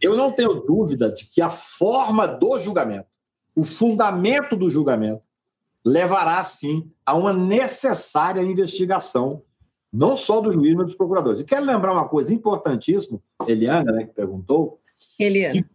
[0.00, 3.08] eu não tenho dúvida de que a forma do julgamento,
[3.54, 5.22] o fundamento do julgamento,
[5.84, 9.42] levará, sim, a uma necessária investigação,
[9.92, 11.40] não só do juiz, mas dos procuradores.
[11.40, 14.78] E quero lembrar uma coisa importantíssima, Eliana, né, que perguntou,
[15.18, 15.68] Eliana.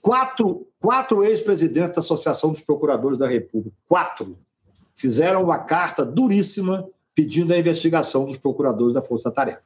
[0.00, 4.36] Quatro, quatro ex-presidentes da Associação dos Procuradores da República, quatro,
[4.96, 9.62] fizeram uma carta duríssima pedindo a investigação dos procuradores da Força Tarefa.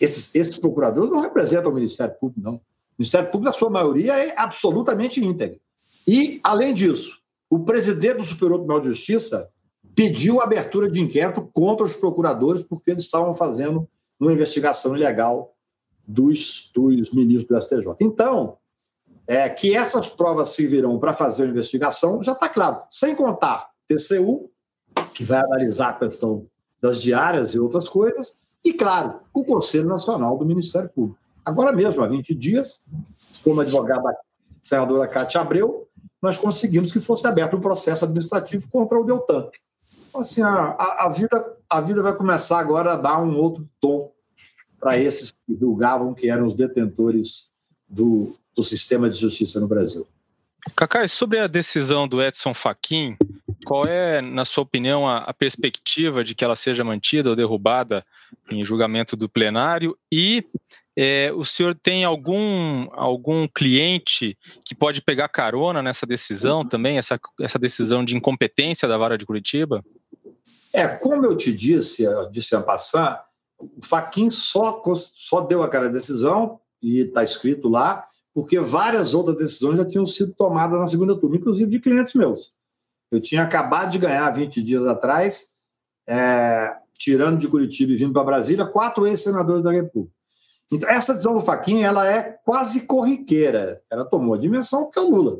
[0.00, 2.54] Esses, esses procuradores não representam o Ministério Público, não.
[2.54, 2.62] O
[2.98, 5.60] Ministério Público, na sua maioria, é absolutamente íntegro.
[6.06, 9.50] E, além disso, o presidente do Superior Tribunal de Justiça
[9.94, 15.54] pediu a abertura de inquérito contra os procuradores porque eles estavam fazendo uma investigação ilegal
[16.08, 17.94] dos, dos ministros do STJ.
[18.00, 18.56] Então,
[19.26, 22.80] é, que essas provas servirão para fazer a investigação, já está claro.
[22.88, 24.50] Sem contar TCU,
[25.12, 26.46] que vai analisar a questão
[26.80, 31.18] das diárias e outras coisas, e, claro, o Conselho Nacional do Ministério Público.
[31.44, 32.82] Agora mesmo, há 20 dias,
[33.44, 34.16] como advogada
[34.62, 35.86] senadora Cátia Abreu,
[36.20, 39.48] nós conseguimos que fosse aberto um processo administrativo contra o Deltan.
[40.08, 44.10] Então, assim, a, a, vida, a vida vai começar agora a dar um outro tom
[44.80, 47.52] para esses que julgavam que eram os detentores
[47.88, 50.06] do, do sistema de justiça no Brasil.
[50.76, 53.16] Cacai, sobre a decisão do Edson Fachin,
[53.64, 58.04] qual é, na sua opinião, a, a, perspectiva de que ela seja mantida ou derrubada
[58.52, 59.96] em julgamento do plenário?
[60.12, 60.44] E
[61.00, 67.20] É, o senhor tem algum, algum cliente que pode pegar carona nessa decisão também, essa,
[67.40, 69.84] essa decisão de incompetência da vara de Curitiba?
[70.72, 73.27] É, como eu te disse, eu disse a passar,
[73.60, 79.78] o Faquin só, só deu aquela decisão, e está escrito lá, porque várias outras decisões
[79.78, 82.54] já tinham sido tomadas na segunda turma, inclusive de clientes meus.
[83.10, 85.54] Eu tinha acabado de ganhar 20 dias atrás,
[86.06, 90.14] é, tirando de Curitiba e vindo para Brasília, quatro ex-senadores da República.
[90.70, 93.82] Então, essa decisão do Faquinha ela é quase corriqueira.
[93.90, 95.38] Ela tomou a dimensão porque é o Lula.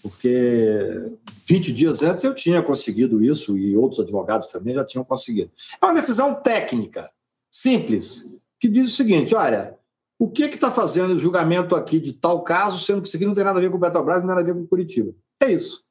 [0.00, 1.18] Porque
[1.48, 5.50] 20 dias antes eu tinha conseguido isso e outros advogados também já tinham conseguido.
[5.82, 7.10] É uma decisão técnica,
[7.50, 9.76] simples, que diz o seguinte: olha,
[10.18, 13.34] o que está fazendo o julgamento aqui de tal caso, sendo que isso aqui não
[13.34, 15.14] tem nada a ver com o Petrobras, não tem nada a ver com Curitiba?
[15.40, 15.82] É isso.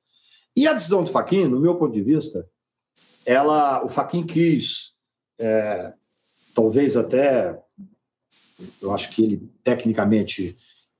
[0.55, 2.47] E a decisão do Faquin, no meu ponto de vista,
[3.25, 4.93] ela, o Faquin quis,
[5.39, 5.93] é,
[6.53, 7.61] talvez até,
[8.81, 10.57] eu acho que ele tecnicamente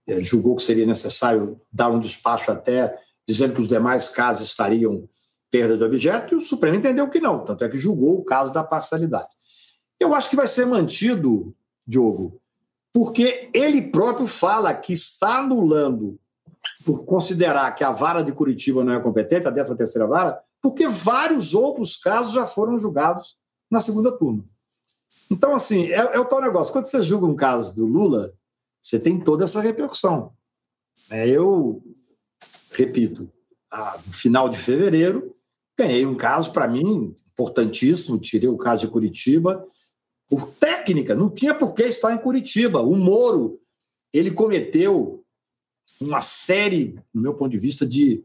[0.07, 2.97] é, julgou que seria necessário dar um despacho até
[3.27, 5.09] dizendo que os demais casos estariam
[5.49, 8.53] perda de objeto, e o Supremo entendeu que não, tanto é que julgou o caso
[8.53, 9.29] da parcialidade.
[9.99, 12.39] Eu acho que vai ser mantido, Diogo,
[12.93, 16.19] porque ele próprio fala que está anulando,
[16.83, 20.87] por considerar que a vara de Curitiba não é competente, a 13 terceira vara, porque
[20.87, 23.37] vários outros casos já foram julgados
[23.69, 24.43] na segunda turma.
[25.29, 26.73] Então, assim, é, é, o tal negócio.
[26.73, 28.33] Quando você julga um caso do Lula,
[28.81, 30.31] você tem toda essa repercussão.
[31.09, 31.83] É, eu,
[32.71, 33.29] repito,
[34.05, 35.35] no final de fevereiro,
[35.77, 38.19] ganhei um caso, para mim, importantíssimo.
[38.19, 39.65] Tirei o caso de Curitiba
[40.29, 42.81] por técnica, não tinha por que estar em Curitiba.
[42.81, 43.59] O Moro,
[44.13, 45.23] ele cometeu
[45.99, 48.23] uma série, do meu ponto de vista, de,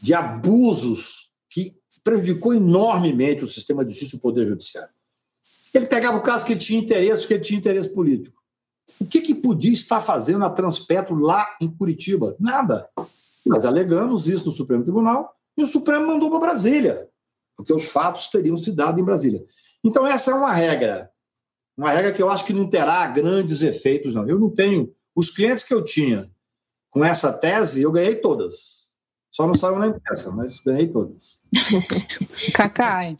[0.00, 4.92] de abusos que prejudicou enormemente o sistema de justiça e o Poder Judiciário.
[5.72, 8.36] Ele pegava o caso que ele tinha interesse, porque ele tinha interesse político.
[9.00, 12.34] O que, que podia estar fazendo a Transpetro lá em Curitiba?
[12.40, 12.88] Nada.
[13.46, 17.08] Nós alegamos isso no Supremo Tribunal e o Supremo mandou para Brasília,
[17.56, 19.44] porque os fatos teriam se dado em Brasília.
[19.84, 21.10] Então, essa é uma regra.
[21.78, 24.28] Uma regra que eu acho que não terá grandes efeitos, não.
[24.28, 24.92] Eu não tenho.
[25.14, 26.28] Os clientes que eu tinha
[26.90, 28.90] com essa tese, eu ganhei todas.
[29.30, 31.40] Só não saiu na imprensa, mas ganhei todas.
[32.52, 33.16] Cacai.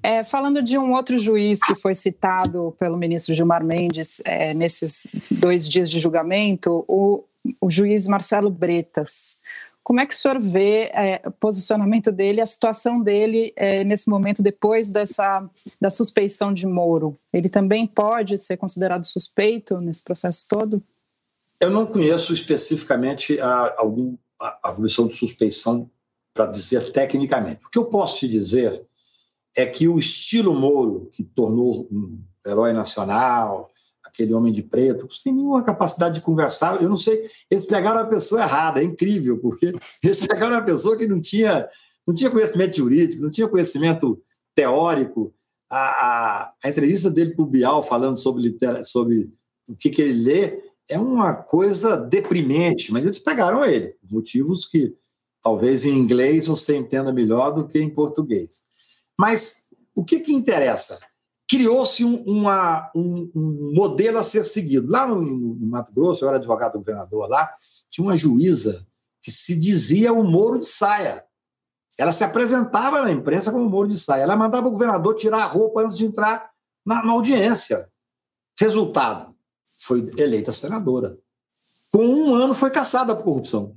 [0.00, 5.26] É, falando de um outro juiz que foi citado pelo ministro Gilmar Mendes é, nesses
[5.30, 7.24] dois dias de julgamento, o,
[7.60, 9.40] o, juiz Marcelo Bretas.
[9.86, 14.10] Como é que o senhor vê é, o posicionamento dele, a situação dele é, nesse
[14.10, 15.48] momento, depois dessa
[15.80, 17.16] da suspeição de Moro?
[17.32, 20.82] Ele também pode ser considerado suspeito nesse processo todo?
[21.60, 25.88] Eu não conheço especificamente a, algum a, comissão de suspeição
[26.34, 27.64] para dizer tecnicamente.
[27.64, 28.84] O que eu posso te dizer
[29.56, 33.70] é que o estilo Moro, que tornou um herói nacional,
[34.16, 38.06] aquele homem de preto, sem nenhuma capacidade de conversar, eu não sei, eles pegaram a
[38.06, 41.68] pessoa errada, é incrível, porque eles pegaram uma pessoa que não tinha,
[42.06, 44.20] não tinha conhecimento jurídico, não tinha conhecimento
[44.54, 45.34] teórico.
[45.70, 49.30] A, a, a entrevista dele para o Bial falando sobre, sobre
[49.68, 54.94] o que, que ele lê é uma coisa deprimente, mas eles pegaram ele, motivos que
[55.42, 58.64] talvez em inglês você entenda melhor do que em português.
[59.18, 60.98] Mas o que, que interessa?
[61.48, 64.90] Criou-se um, um, um, modelo a ser seguido.
[64.90, 67.48] Lá no, no, Mato Grosso, eu era advogado do governador lá,
[67.88, 68.86] tinha uma juíza
[69.22, 71.24] que se dizia o Moro de saia.
[71.98, 74.22] Ela se apresentava na imprensa como Moro de saia.
[74.22, 76.50] Ela mandava o governador tirar a roupa antes de entrar
[76.84, 77.88] na, na audiência.
[78.58, 79.34] Resultado:
[79.78, 81.16] foi eleita senadora.
[81.92, 83.76] Com um ano foi caçada por corrupção.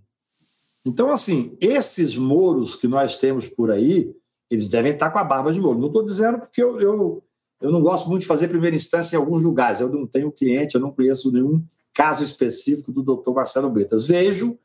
[0.86, 4.14] Então, assim, esses moros que nós temos por aí,
[4.50, 5.78] eles devem estar com a barba de moro.
[5.78, 7.24] Não estou dizendo porque eu, eu,
[7.62, 9.80] eu não gosto muito de fazer primeira instância em alguns lugares.
[9.80, 14.08] Eu não tenho cliente, eu não conheço nenhum caso específico do doutor Marcelo Bretas.
[14.08, 14.58] Vejo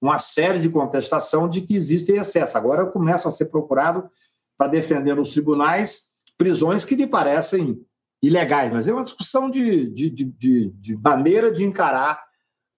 [0.00, 2.56] uma série de contestação de que existem excessos.
[2.56, 4.08] Agora eu começo a ser procurado
[4.58, 7.80] para defender nos tribunais prisões que me parecem
[8.22, 12.22] ilegais, mas é uma discussão de, de, de, de maneira de encarar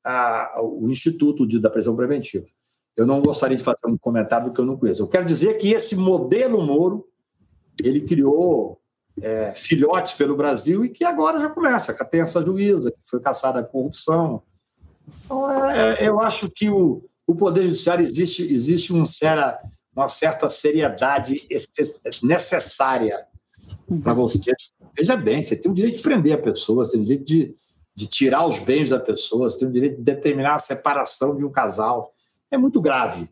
[0.04, 2.44] a, o Instituto da Prisão Preventiva.
[2.96, 5.02] Eu não gostaria de fazer um comentário do que eu não conheço.
[5.02, 7.06] Eu quero dizer que esse modelo Moro,
[7.82, 8.80] ele criou
[9.20, 11.94] é, filhotes pelo Brasil e que agora já começa.
[12.06, 14.42] Tem essa juíza que foi caçada a corrupção.
[15.24, 19.60] Então, é, é, eu acho que o, o Poder Judiciário existe, existe um sera,
[19.94, 21.40] uma certa seriedade
[22.22, 23.16] necessária
[24.02, 24.40] para você
[24.96, 27.54] Veja bem, você tem o direito de prender a pessoa, você tem o direito de,
[27.96, 31.44] de tirar os bens da pessoa, você tem o direito de determinar a separação de
[31.44, 32.14] um casal.
[32.48, 33.28] É muito grave.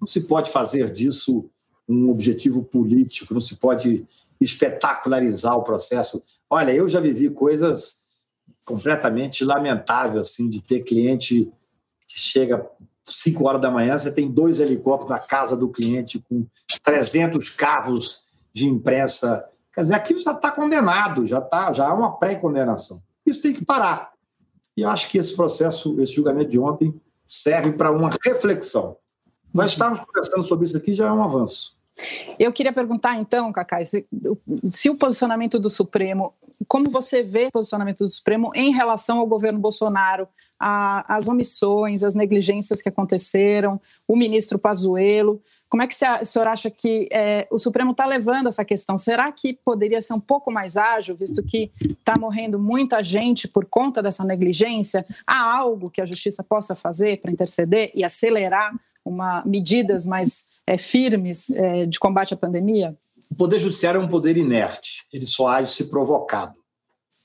[0.00, 1.50] Não se pode fazer disso
[1.88, 4.06] um objetivo político, não se pode
[4.40, 6.22] espetacularizar o processo.
[6.48, 8.02] Olha, eu já vivi coisas
[8.64, 11.52] completamente lamentável, assim, de ter cliente
[12.06, 12.68] que chega
[13.04, 16.46] 5 horas da manhã, você tem dois helicópteros na casa do cliente com
[16.82, 18.20] 300 carros
[18.52, 19.44] de imprensa.
[19.74, 23.02] Quer dizer, aquilo já está condenado, já, tá, já há uma pré-condenação.
[23.24, 24.12] Isso tem que parar.
[24.76, 26.94] E acho que esse processo, esse julgamento de ontem,
[27.26, 28.96] serve para uma reflexão.
[29.52, 31.76] Nós estávamos conversando sobre isso aqui, já é um avanço.
[32.38, 34.06] Eu queria perguntar, então, Cacai, se,
[34.70, 36.32] se, o posicionamento do Supremo,
[36.66, 40.28] como você vê o posicionamento do Supremo em relação ao governo Bolsonaro,
[40.58, 45.40] a, as omissões, as negligências que aconteceram, o ministro Pazuello,
[45.70, 48.98] como é que o senhor acha que é, o Supremo está levando essa questão?
[48.98, 53.64] Será que poderia ser um pouco mais ágil, visto que está morrendo muita gente por
[53.64, 55.06] conta dessa negligência?
[55.24, 58.74] Há algo que a Justiça possa fazer para interceder e acelerar
[59.04, 62.96] uma, medidas mais é, firmes é, de combate à pandemia?
[63.28, 66.56] O Poder Judiciário é um poder inerte, ele só age se provocado.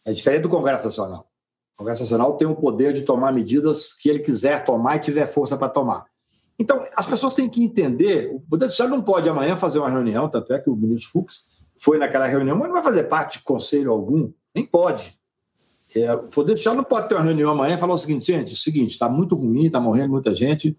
[0.04, 1.28] É diferente do Congresso Nacional.
[1.76, 5.28] O Congresso Nacional tem o poder de tomar medidas que ele quiser tomar e tiver
[5.28, 6.06] força para tomar.
[6.58, 10.30] Então, as pessoas têm que entender, o Poder Judiciário não pode amanhã fazer uma reunião,
[10.30, 13.44] tanto é que o ministro Fux foi naquela reunião, mas não vai fazer parte de
[13.44, 15.20] conselho algum, nem pode.
[15.96, 18.52] É, o Poder Judiciário não pode ter uma reunião amanhã e falar o seguinte, gente,
[18.52, 20.76] é o seguinte, está muito ruim, está morrendo muita gente,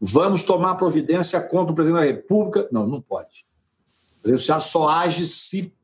[0.00, 2.68] vamos tomar providência contra o presidente da República.
[2.72, 3.44] Não, não pode.
[4.24, 5.74] O Judiciário só age se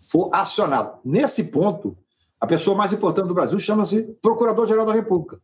[0.00, 0.98] for acionado.
[1.04, 1.96] Nesse ponto,
[2.40, 5.40] a pessoa mais importante do Brasil chama-se Procurador-Geral da República,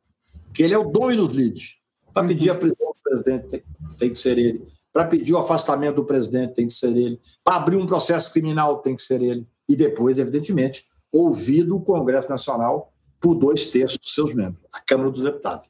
[0.52, 1.78] que ele é o dominus litis.
[2.12, 3.62] Para pedir a prisão presidente tem,
[3.98, 4.66] tem que ser ele.
[4.92, 7.20] Para pedir o afastamento do presidente tem que ser ele.
[7.44, 9.46] Para abrir um processo criminal tem que ser ele.
[9.68, 15.10] E depois, evidentemente, ouvido o Congresso Nacional por dois terços dos seus membros, a Câmara
[15.10, 15.68] dos Deputados.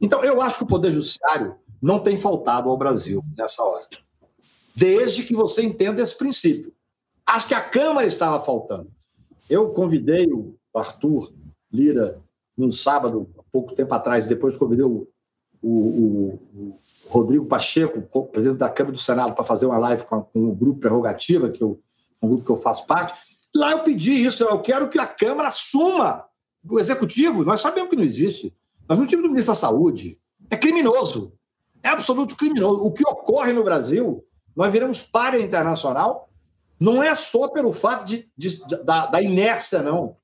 [0.00, 3.84] Então, eu acho que o Poder Judiciário não tem faltado ao Brasil nessa hora.
[4.74, 6.72] Desde que você entenda esse princípio.
[7.26, 8.90] Acho que a Câmara estava faltando.
[9.48, 11.32] Eu convidei o Arthur
[11.72, 12.20] Lira
[12.56, 15.06] num sábado, pouco tempo atrás, depois convidei o
[15.64, 16.78] o, o, o
[17.08, 20.80] Rodrigo Pacheco, presidente da Câmara do Senado, para fazer uma live com, com o grupo
[20.80, 21.80] Prerrogativa, que eu,
[22.22, 23.14] um grupo que eu faço parte.
[23.56, 26.24] Lá eu pedi isso, eu quero que a Câmara assuma
[26.68, 27.44] o executivo.
[27.44, 28.54] Nós sabemos que não existe.
[28.86, 30.18] Nós não tivemos o ministro da Saúde.
[30.50, 31.32] É criminoso.
[31.84, 32.82] É absoluto criminoso.
[32.82, 34.24] O que ocorre no Brasil,
[34.56, 36.28] nós viramos párea internacional,
[36.80, 40.16] não é só pelo fato de, de, da, da inércia, não.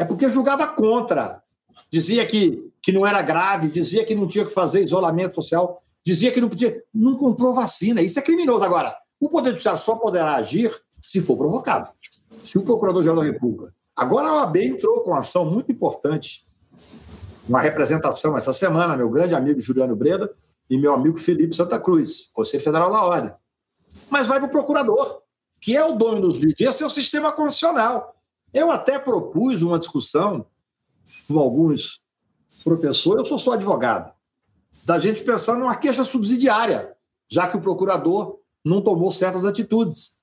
[0.00, 1.42] É porque julgava contra.
[1.90, 6.32] Dizia que que não era grave, dizia que não tinha que fazer isolamento social, dizia
[6.32, 6.82] que não podia.
[6.92, 8.02] Não comprou vacina.
[8.02, 8.64] Isso é criminoso.
[8.64, 11.90] Agora, o Poder Judiciário só poderá agir se for provocado.
[12.42, 13.72] Se o Procurador-Geral da República.
[13.94, 16.44] Agora a OAB entrou com uma ação muito importante,
[17.48, 20.32] uma representação essa semana, meu grande amigo Juliano Breda
[20.68, 23.34] e meu amigo Felipe Santa Cruz, Conselho Federal da Ordem.
[24.08, 25.22] Mas vai para o procurador,
[25.60, 26.60] que é o dono dos vídeos.
[26.60, 28.14] Esse é o sistema constitucional.
[28.52, 30.46] Eu até propus uma discussão
[31.28, 32.02] com alguns
[32.62, 34.12] professor, eu sou só advogado.
[34.84, 36.94] Da gente pensar numa queixa subsidiária,
[37.28, 40.16] já que o procurador não tomou certas atitudes.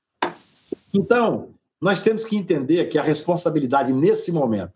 [0.94, 4.74] Então, nós temos que entender que a responsabilidade nesse momento.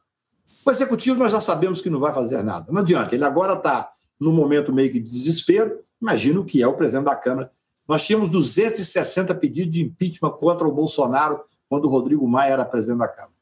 [0.65, 2.71] O executivo nós já sabemos que não vai fazer nada.
[2.71, 3.91] Não adianta, ele agora está
[4.23, 5.79] no momento meio que de desespero.
[6.01, 7.51] Imagina o que é o presidente da Câmara.
[7.87, 12.99] Nós tínhamos 260 pedidos de impeachment contra o Bolsonaro quando o Rodrigo Maia era presidente
[12.99, 13.33] da Câmara.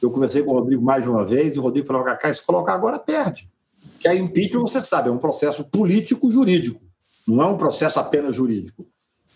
[0.00, 2.74] Eu conversei com o Rodrigo mais uma vez e o Rodrigo falou: Cacá, se colocar
[2.74, 3.50] agora, perde.
[3.98, 6.80] Que a impeachment, você sabe, é um processo político-jurídico,
[7.26, 8.86] não é um processo apenas jurídico.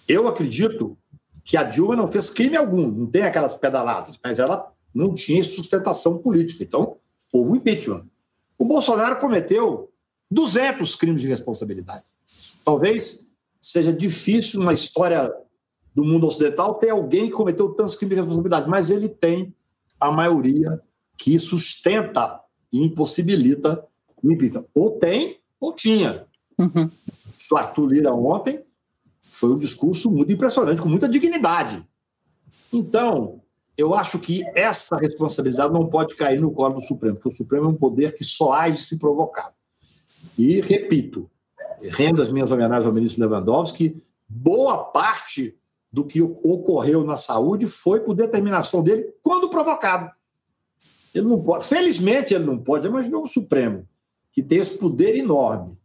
[0.08, 0.96] Eu acredito
[1.44, 5.42] que a Dilma não fez crime algum, não tem aquelas pedaladas, mas ela não tinha
[5.42, 6.64] sustentação política.
[6.64, 6.96] Então,
[7.32, 8.06] houve o impeachment.
[8.58, 9.90] O Bolsonaro cometeu
[10.34, 12.04] 200 crimes de responsabilidade.
[12.64, 13.30] Talvez
[13.60, 15.32] seja difícil na história
[15.94, 19.54] do mundo ocidental ter alguém que cometeu tantos crimes de responsabilidade, mas ele tem
[19.98, 20.80] a maioria
[21.16, 22.40] que sustenta
[22.72, 23.84] e impossibilita
[24.22, 24.66] o impeachment.
[24.74, 26.26] Ou tem, ou tinha.
[26.58, 26.90] Uhum.
[27.50, 28.62] O Arthur Lira ontem
[29.22, 31.86] foi um discurso muito impressionante, com muita dignidade.
[32.72, 33.40] Então,
[33.76, 37.66] eu acho que essa responsabilidade não pode cair no colo do Supremo, porque o Supremo
[37.66, 39.54] é um poder que só age se provocado.
[40.38, 41.30] E, repito,
[41.92, 45.56] rendo as minhas homenagens ao ministro Lewandowski, boa parte
[45.92, 50.10] do que ocorreu na saúde foi por determinação dele quando provocado.
[51.14, 53.88] Ele não pode, felizmente ele não pode, mas não o Supremo,
[54.32, 55.78] que tem esse poder enorme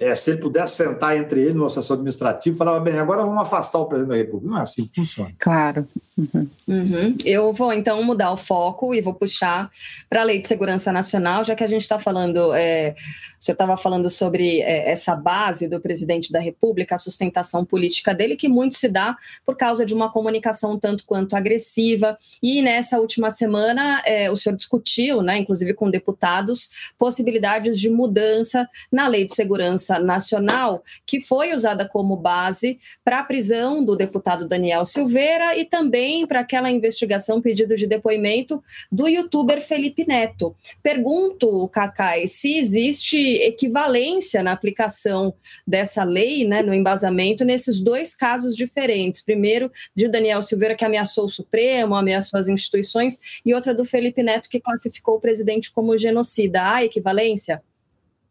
[0.00, 3.78] é, se ele pudesse sentar entre ele no processo administrativo, falava bem, agora vamos afastar
[3.78, 4.50] o presidente da República.
[4.50, 5.30] Não é assim que funciona.
[5.38, 5.86] Claro.
[6.16, 6.48] Uhum.
[6.66, 7.16] Uhum.
[7.24, 9.70] Eu vou então mudar o foco e vou puxar
[10.08, 12.94] para a Lei de Segurança Nacional, já que a gente está falando, é,
[13.38, 18.14] o senhor estava falando sobre é, essa base do presidente da República, a sustentação política
[18.14, 22.16] dele, que muito se dá por causa de uma comunicação tanto quanto agressiva.
[22.42, 28.68] E nessa última semana, é, o senhor discutiu, né, inclusive com deputados, possibilidades de mudança
[28.90, 34.46] na Lei de Segurança Nacional, que foi usada como base para a prisão do deputado
[34.46, 40.54] Daniel Silveira e também para aquela investigação, pedido de depoimento do youtuber Felipe Neto.
[40.82, 45.34] Pergunto, Cacai, se existe equivalência na aplicação
[45.66, 49.22] dessa lei, né, no embasamento, nesses dois casos diferentes.
[49.22, 54.22] Primeiro, de Daniel Silveira, que ameaçou o Supremo, ameaçou as instituições, e outra do Felipe
[54.22, 56.74] Neto, que classificou o presidente como genocida.
[56.74, 57.62] Há equivalência?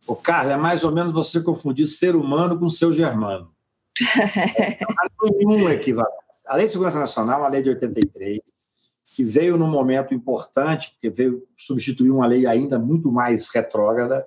[0.07, 3.51] O Carla, é mais ou menos você confundir ser humano com seu germano.
[4.81, 6.17] Não há nenhum equivalente.
[6.47, 8.39] A Lei de Segurança Nacional, a lei de 83,
[9.13, 14.25] que veio num momento importante, porque veio substituir uma lei ainda muito mais retrógrada,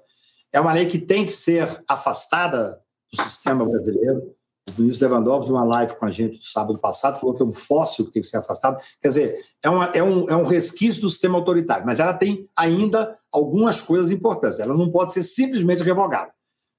[0.52, 4.34] é uma lei que tem que ser afastada do sistema brasileiro.
[4.68, 7.52] O ministro Lewandowski, numa live com a gente no sábado passado, falou que é um
[7.52, 8.80] fóssil que tem que ser afastado.
[9.00, 12.48] Quer dizer, é, uma, é, um, é um resquício do sistema autoritário, mas ela tem
[12.56, 14.60] ainda algumas coisas importantes.
[14.60, 16.32] Ela não pode ser simplesmente revogada.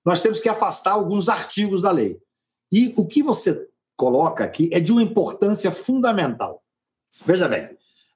[0.05, 2.19] Nós temos que afastar alguns artigos da lei.
[2.71, 6.61] E o que você coloca aqui é de uma importância fundamental.
[7.25, 7.69] Veja bem,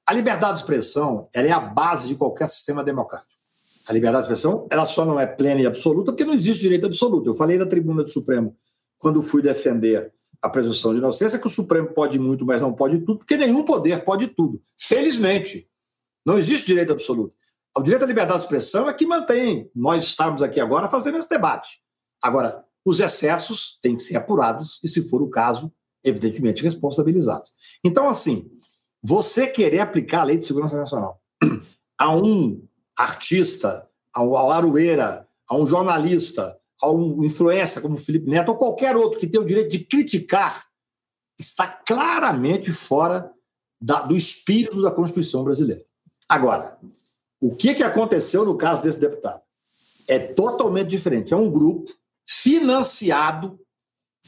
[0.06, 3.40] a liberdade de expressão é a base de qualquer sistema democrático.
[3.88, 6.86] A liberdade de expressão ela só não é plena e absoluta porque não existe direito
[6.86, 7.30] absoluto.
[7.30, 8.56] Eu falei na tribuna do Supremo,
[8.98, 10.12] quando fui defender
[10.42, 13.64] a presunção de inocência, que o Supremo pode muito, mas não pode tudo, porque nenhum
[13.64, 14.60] poder pode tudo.
[14.78, 15.68] Felizmente,
[16.24, 17.36] não existe direito absoluto.
[17.78, 21.28] O direito à liberdade de expressão é que mantém nós estamos aqui agora fazendo esse
[21.28, 21.78] debate.
[22.20, 25.72] Agora, os excessos têm que ser apurados e, se for o caso,
[26.04, 27.52] evidentemente responsabilizados.
[27.84, 28.50] Então, assim,
[29.00, 31.22] você querer aplicar a Lei de Segurança Nacional
[31.96, 32.66] a um
[32.98, 39.20] artista, ao Arueira, a um jornalista, a um influencer como Felipe Neto ou qualquer outro
[39.20, 40.66] que tem o direito de criticar,
[41.38, 43.32] está claramente fora
[43.80, 45.84] da, do espírito da Constituição brasileira.
[46.28, 46.76] Agora,
[47.40, 49.42] o que, que aconteceu no caso desse deputado?
[50.08, 51.32] É totalmente diferente.
[51.32, 51.92] É um grupo
[52.26, 53.58] financiado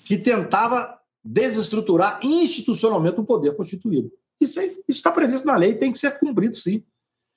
[0.05, 4.11] que tentava desestruturar institucionalmente o poder constituído.
[4.41, 4.59] Isso,
[4.89, 6.83] está previsto na lei, tem que ser cumprido, sim.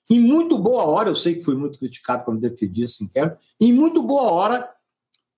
[0.10, 3.74] Em muito boa hora, eu sei que fui muito criticado quando defendi esse inquérito, em
[3.74, 4.74] muito boa hora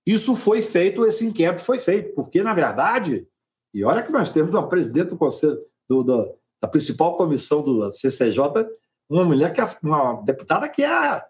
[0.06, 3.26] isso foi feito, esse inquérito foi feito, porque, na verdade,
[3.74, 5.58] e olha que nós temos uma presidente do conselho,
[5.88, 8.40] do, do, da principal comissão do CCJ,
[9.08, 11.22] uma mulher que é uma deputada que é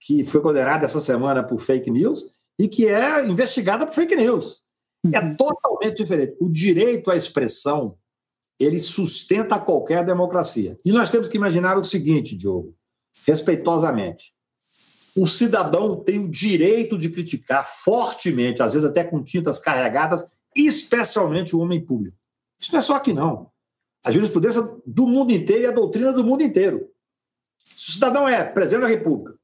[0.00, 4.62] que foi condenada essa semana por fake news e que é investigada por fake news.
[5.12, 5.36] É uhum.
[5.36, 6.36] totalmente diferente.
[6.40, 7.96] O direito à expressão
[8.58, 10.76] ele sustenta qualquer democracia.
[10.84, 12.74] E nós temos que imaginar o seguinte, Diogo,
[13.26, 14.32] respeitosamente.
[15.16, 21.54] O cidadão tem o direito de criticar fortemente, às vezes até com tintas carregadas, especialmente
[21.54, 22.16] o homem público.
[22.60, 23.50] Isso não é só aqui, não.
[24.04, 26.88] A jurisprudência do mundo inteiro e a doutrina do mundo inteiro.
[27.74, 29.38] Se o cidadão é presidente da República,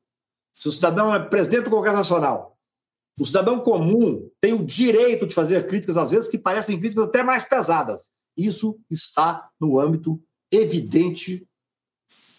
[0.54, 2.58] se o cidadão é presidente do Congresso Nacional,
[3.18, 7.22] o cidadão comum tem o direito de fazer críticas, às vezes, que parecem críticas até
[7.22, 8.10] mais pesadas.
[8.36, 11.46] Isso está no âmbito evidente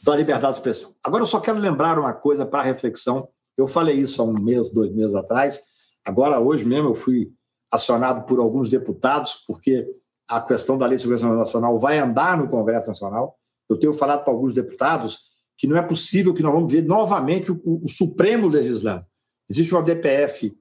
[0.03, 0.95] da liberdade de expressão.
[1.03, 3.27] Agora, eu só quero lembrar uma coisa para reflexão.
[3.57, 5.61] Eu falei isso há um mês, dois meses atrás.
[6.03, 7.31] Agora, hoje mesmo, eu fui
[7.69, 9.87] acionado por alguns deputados, porque
[10.27, 13.37] a questão da Lei de Segurança Nacional vai andar no Congresso Nacional.
[13.69, 15.19] Eu tenho falado para alguns deputados
[15.61, 19.05] que não é possível que nós vamos ver novamente o, o Supremo legislando.
[19.47, 20.57] Existe uma DPF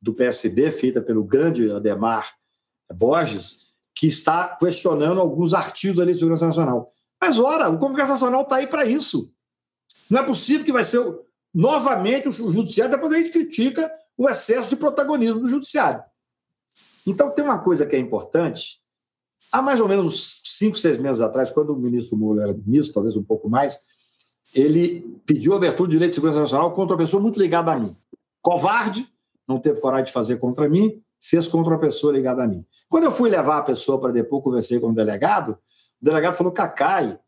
[0.00, 2.32] do PSB, feita pelo grande Ademar
[2.94, 6.92] Borges, que está questionando alguns artigos da Lei de Segurança Nacional.
[7.20, 9.28] Mas, ora, o Congresso Nacional está aí para isso.
[10.08, 11.04] Não é possível que vai ser
[11.52, 16.00] novamente o Judiciário, depois a gente critica o excesso de protagonismo do Judiciário.
[17.04, 18.78] Então, tem uma coisa que é importante.
[19.50, 23.16] Há mais ou menos cinco, seis meses atrás, quando o ministro Moro era ministro, talvez
[23.16, 23.93] um pouco mais,
[24.54, 27.96] ele pediu abertura de direito de segurança nacional contra uma pessoa muito ligada a mim.
[28.42, 29.06] Covarde,
[29.48, 32.64] não teve coragem de fazer contra mim, fez contra uma pessoa ligada a mim.
[32.88, 35.58] Quando eu fui levar a pessoa para depois conversar com o delegado,
[36.00, 37.18] o delegado falou: Cacai,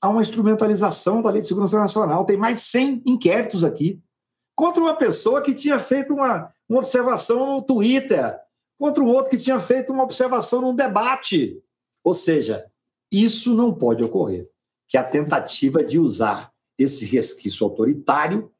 [0.00, 4.02] há uma instrumentalização da Lei de Segurança Nacional, tem mais de 100 inquéritos aqui,
[4.54, 8.36] contra uma pessoa que tinha feito uma, uma observação no Twitter,
[8.78, 11.62] contra um outro que tinha feito uma observação num debate.
[12.02, 12.68] Ou seja,
[13.12, 14.48] isso não pode ocorrer,
[14.88, 18.50] que a tentativa de usar esse resquício autoritário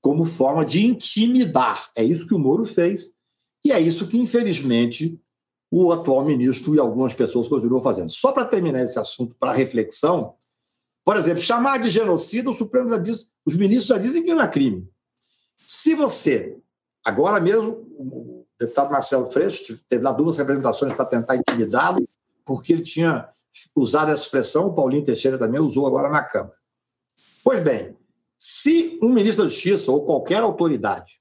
[0.00, 1.90] como forma de intimidar.
[1.96, 3.14] É isso que o Moro fez
[3.64, 5.20] E é isso que, infelizmente,
[5.70, 8.10] o atual ministro e algumas pessoas continuam fazendo.
[8.10, 10.34] Só para terminar esse assunto para reflexão,
[11.04, 14.42] por exemplo, chamar de genocida, o Supremo já diz, os ministros já dizem que não
[14.42, 14.88] é crime.
[15.66, 16.56] Se você,
[17.04, 22.06] agora mesmo, o deputado Marcelo Freixo teve lá duas representações para tentar intimidá-lo,
[22.44, 23.28] porque ele tinha
[23.76, 26.57] usado essa expressão, o Paulinho Teixeira também usou agora na Câmara.
[27.42, 27.96] Pois bem,
[28.38, 31.20] se um ministro da Justiça ou qualquer autoridade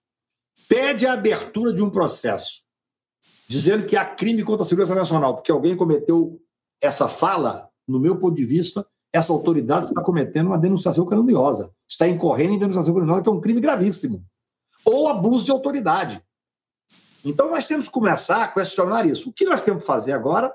[0.67, 2.61] pede a abertura de um processo
[3.47, 6.39] dizendo que há crime contra a segurança nacional porque alguém cometeu
[6.81, 12.07] essa fala, no meu ponto de vista, essa autoridade está cometendo uma denunciação caluniosa, está
[12.07, 14.23] incorrendo em denunciação caluniosa, que é um crime gravíssimo,
[14.85, 16.21] ou abuso de autoridade.
[17.23, 19.29] Então, nós temos que começar a questionar isso.
[19.29, 20.53] O que nós temos que fazer agora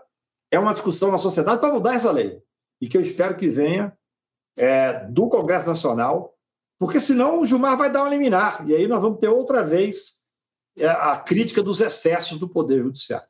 [0.50, 2.40] é uma discussão na sociedade para mudar essa lei,
[2.80, 3.96] e que eu espero que venha
[4.56, 6.34] é, do Congresso Nacional,
[6.78, 10.22] porque senão o Gilmar vai dar um liminar, e aí nós vamos ter outra vez
[10.78, 13.26] é, a crítica dos excessos do Poder Judiciário.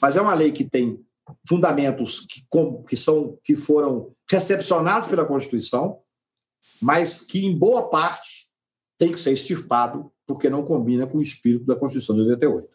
[0.00, 1.04] Mas é uma lei que tem
[1.48, 2.42] fundamentos que,
[2.88, 6.00] que, são, que foram recepcionados pela Constituição,
[6.80, 8.48] mas que, em boa parte,
[8.98, 12.68] tem que ser extirpado, porque não combina com o espírito da Constituição de 88.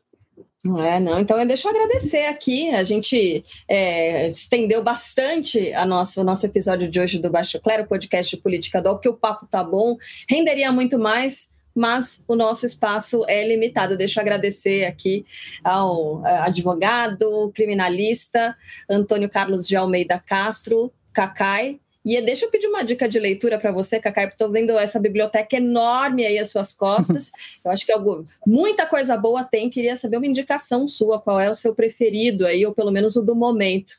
[0.65, 1.19] Não é, não.
[1.19, 2.69] Então, deixa eu agradecer aqui.
[2.73, 7.85] A gente é, estendeu bastante a nosso, o nosso episódio de hoje do Baixo Clero,
[7.85, 9.95] podcast de Política do porque o papo tá bom,
[10.27, 13.95] renderia muito mais, mas o nosso espaço é limitado.
[13.95, 15.25] Deixa eu agradecer aqui
[15.63, 18.55] ao é, advogado, criminalista
[18.89, 21.79] Antônio Carlos de Almeida Castro, Cacai.
[22.05, 24.99] E deixa eu pedir uma dica de leitura para você, Cacai, porque estou vendo essa
[24.99, 27.31] biblioteca enorme aí às suas costas.
[27.65, 29.71] Eu acho que algo, muita coisa boa tem.
[29.71, 33.23] Queria saber uma indicação sua, qual é o seu preferido aí, ou pelo menos o
[33.23, 33.95] do momento.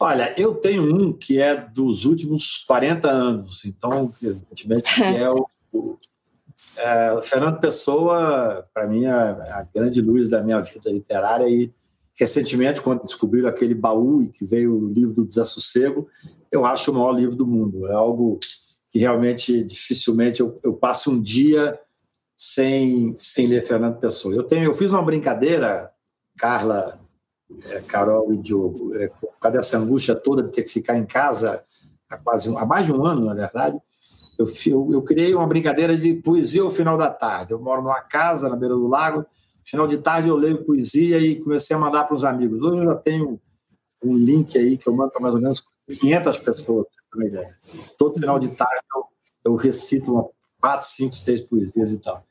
[0.00, 5.46] Olha, eu tenho um que é dos últimos 40 anos, então, evidentemente, que é o,
[6.76, 11.48] é, Fernando Pessoa, para mim, é a grande luz da minha vida literária.
[11.48, 11.70] E
[12.18, 16.08] recentemente, quando descobriram aquele baú e que veio o livro do Desassossego,
[16.54, 17.86] eu acho o maior livro do mundo.
[17.88, 18.38] É algo
[18.90, 21.78] que realmente dificilmente eu, eu passo um dia
[22.36, 24.34] sem, sem ler Fernando Pessoa.
[24.34, 25.90] Eu tenho, eu fiz uma brincadeira,
[26.36, 27.00] Carla,
[27.70, 31.06] é, Carol e Diogo, é, por causa dessa angústia toda de ter que ficar em
[31.06, 31.64] casa
[32.08, 33.80] há quase há mais de um ano, na verdade
[34.38, 37.52] eu, eu, eu, criei uma brincadeira de poesia ao final da tarde.
[37.52, 39.24] Eu moro numa casa na beira do lago,
[39.64, 42.60] final de tarde eu leio poesia e comecei a mandar para os amigos.
[42.60, 43.40] Hoje eu já tenho
[44.02, 47.46] um link aí que eu mando para mais ou menos 500 pessoas, para uma ideia.
[47.98, 49.04] Todo final de tarde eu,
[49.52, 50.28] eu recito uma,
[50.60, 52.24] quatro, cinco, seis poesias e tal.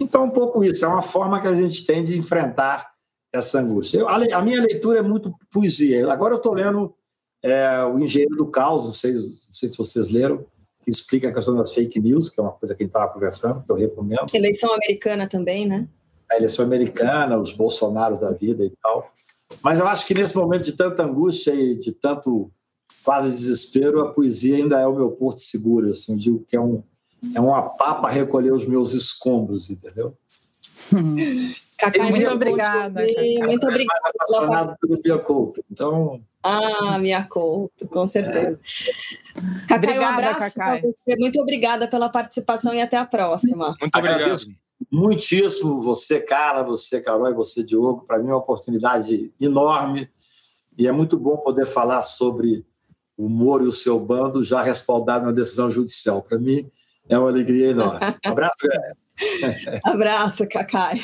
[0.00, 2.94] Então, um pouco isso, é uma forma que a gente tem de enfrentar
[3.32, 3.98] essa angústia.
[3.98, 6.10] Eu, a, a, minha leitura é muito poesia.
[6.10, 6.94] Agora eu estou lendo
[7.42, 10.46] é, O Engenheiro do Caos, não sei, não sei se vocês leram,
[10.82, 13.12] que explica a questão das fake news, que é uma coisa que a gente estava
[13.12, 14.26] conversando, que eu recomendo.
[14.32, 15.88] Eleição americana também, né?
[16.30, 19.12] A eleição americana, os bolsonaros da vida e tal.
[19.62, 22.50] Mas eu acho que nesse momento de tanta angústia e de tanto
[23.04, 25.90] quase desespero, a poesia ainda é o meu porto seguro.
[25.90, 26.82] Assim, eu digo que é, um,
[27.34, 30.16] é uma papa recolher os meus escombros, entendeu?
[31.76, 33.02] Cacai, muito obrigada.
[33.46, 34.76] Muito obrigada.
[34.80, 35.62] pelo Via Couto.
[35.70, 36.22] Então.
[36.42, 38.58] Ah, minha Couto, com certeza.
[38.58, 39.66] É.
[39.66, 40.82] Cacai, obrigada, um abraço Cacai.
[40.82, 41.16] você.
[41.18, 43.76] Muito obrigada pela participação e até a próxima.
[43.80, 44.40] Muito obrigado.
[44.90, 48.04] muitíssimo você, Carla, você, Carol e você, Diogo.
[48.06, 50.08] Para mim é uma oportunidade enorme
[50.78, 52.64] e é muito bom poder falar sobre
[53.16, 56.22] o Moro e o seu bando já respaldado na decisão judicial.
[56.22, 56.68] Para mim
[57.08, 58.00] é uma alegria enorme.
[58.26, 59.03] Um abraço, galera.
[59.84, 61.00] Abraço, Cacai.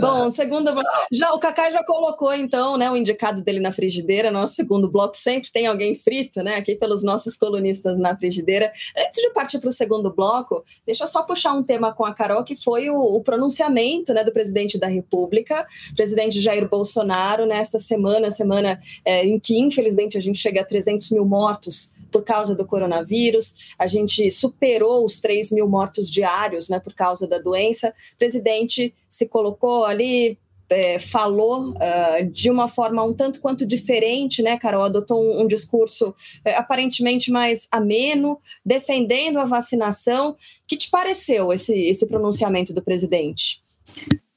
[0.00, 0.70] Bom, segundo
[1.12, 4.30] já o Cacai já colocou então, né, o indicado dele na frigideira.
[4.30, 8.72] Nosso segundo bloco sempre tem alguém frito, né, aqui pelos nossos colunistas na frigideira.
[8.96, 12.14] Antes de partir para o segundo bloco, deixa eu só puxar um tema com a
[12.14, 17.78] Carol que foi o, o pronunciamento, né, do presidente da República, presidente Jair Bolsonaro, nesta
[17.78, 22.54] semana, semana é, em que infelizmente a gente chega a 300 mil mortos por causa
[22.54, 27.94] do coronavírus, a gente superou os 3 mil mortos diários né, por causa da doença.
[28.14, 30.38] O presidente se colocou ali
[30.70, 34.84] é, falou uh, de uma forma um tanto quanto diferente, né, Carol?
[34.84, 40.36] Adotou um, um discurso é, aparentemente mais ameno, defendendo a vacinação.
[40.66, 43.60] que te pareceu esse, esse pronunciamento do presidente?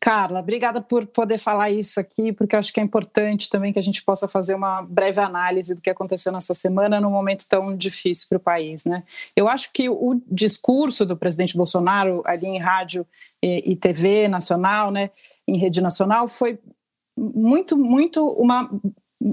[0.04, 3.82] Carla, obrigada por poder falar isso aqui, porque acho que é importante também que a
[3.82, 8.28] gente possa fazer uma breve análise do que aconteceu nessa semana num momento tão difícil
[8.28, 8.84] para o país.
[8.84, 9.04] Né?
[9.34, 13.08] Eu acho que o discurso do presidente Bolsonaro ali em rádio
[13.42, 15.10] e TV nacional, né,
[15.48, 16.60] em rede nacional, foi
[17.18, 18.70] muito, muito uma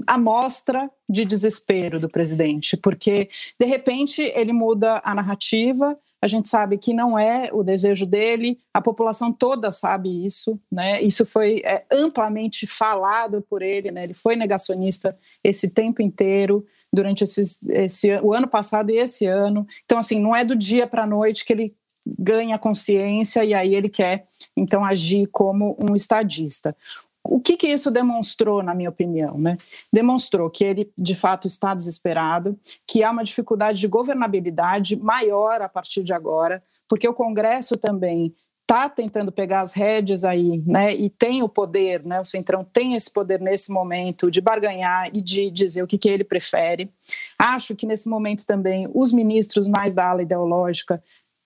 [0.07, 6.77] amostra de desespero do presidente, porque de repente ele muda a narrativa a gente sabe
[6.77, 11.01] que não é o desejo dele, a população toda sabe isso, né?
[11.01, 14.03] Isso foi é, amplamente falado por ele, né?
[14.03, 19.65] Ele foi negacionista esse tempo inteiro durante esses, esse, o ano passado e esse ano.
[19.83, 23.75] Então, assim, não é do dia para a noite que ele ganha consciência e aí
[23.75, 26.75] ele quer então agir como um estadista.
[27.23, 29.37] O que, que isso demonstrou, na minha opinião?
[29.37, 29.57] Né?
[29.91, 32.57] Demonstrou que ele, de fato, está desesperado,
[32.87, 38.33] que há uma dificuldade de governabilidade maior a partir de agora, porque o Congresso também
[38.61, 42.95] está tentando pegar as rédeas aí, né, e tem o poder, né, o Centrão tem
[42.95, 46.89] esse poder nesse momento de barganhar e de dizer o que, que ele prefere.
[47.37, 51.03] Acho que nesse momento também os ministros mais da ala ideológica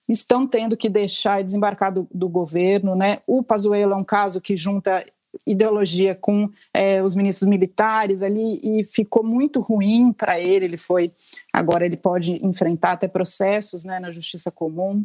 [0.08, 3.18] estão tendo que deixar e desembarcar do, do governo, né?
[3.26, 5.04] O Pazuello é um caso que junta
[5.46, 10.64] ideologia com é, os ministros militares ali e ficou muito ruim para ele.
[10.64, 11.12] Ele foi,
[11.52, 15.04] agora ele pode enfrentar até processos né, na justiça comum.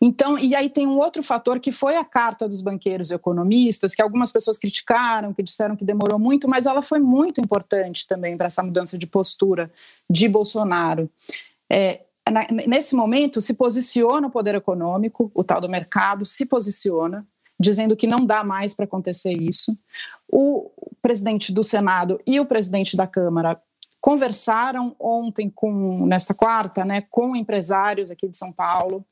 [0.00, 3.94] Então, e aí tem um outro fator que foi a carta dos banqueiros e economistas,
[3.94, 8.36] que algumas pessoas criticaram, que disseram que demorou muito, mas ela foi muito importante também
[8.36, 9.70] para essa mudança de postura
[10.08, 11.10] de Bolsonaro.
[11.70, 12.00] É,
[12.66, 17.26] nesse momento, se posiciona o poder econômico, o tal do mercado se posiciona,
[17.60, 19.78] dizendo que não dá mais para acontecer isso.
[20.26, 20.70] O
[21.02, 23.60] presidente do Senado e o presidente da Câmara
[24.00, 29.04] conversaram ontem com nesta quarta, né, com empresários aqui de São Paulo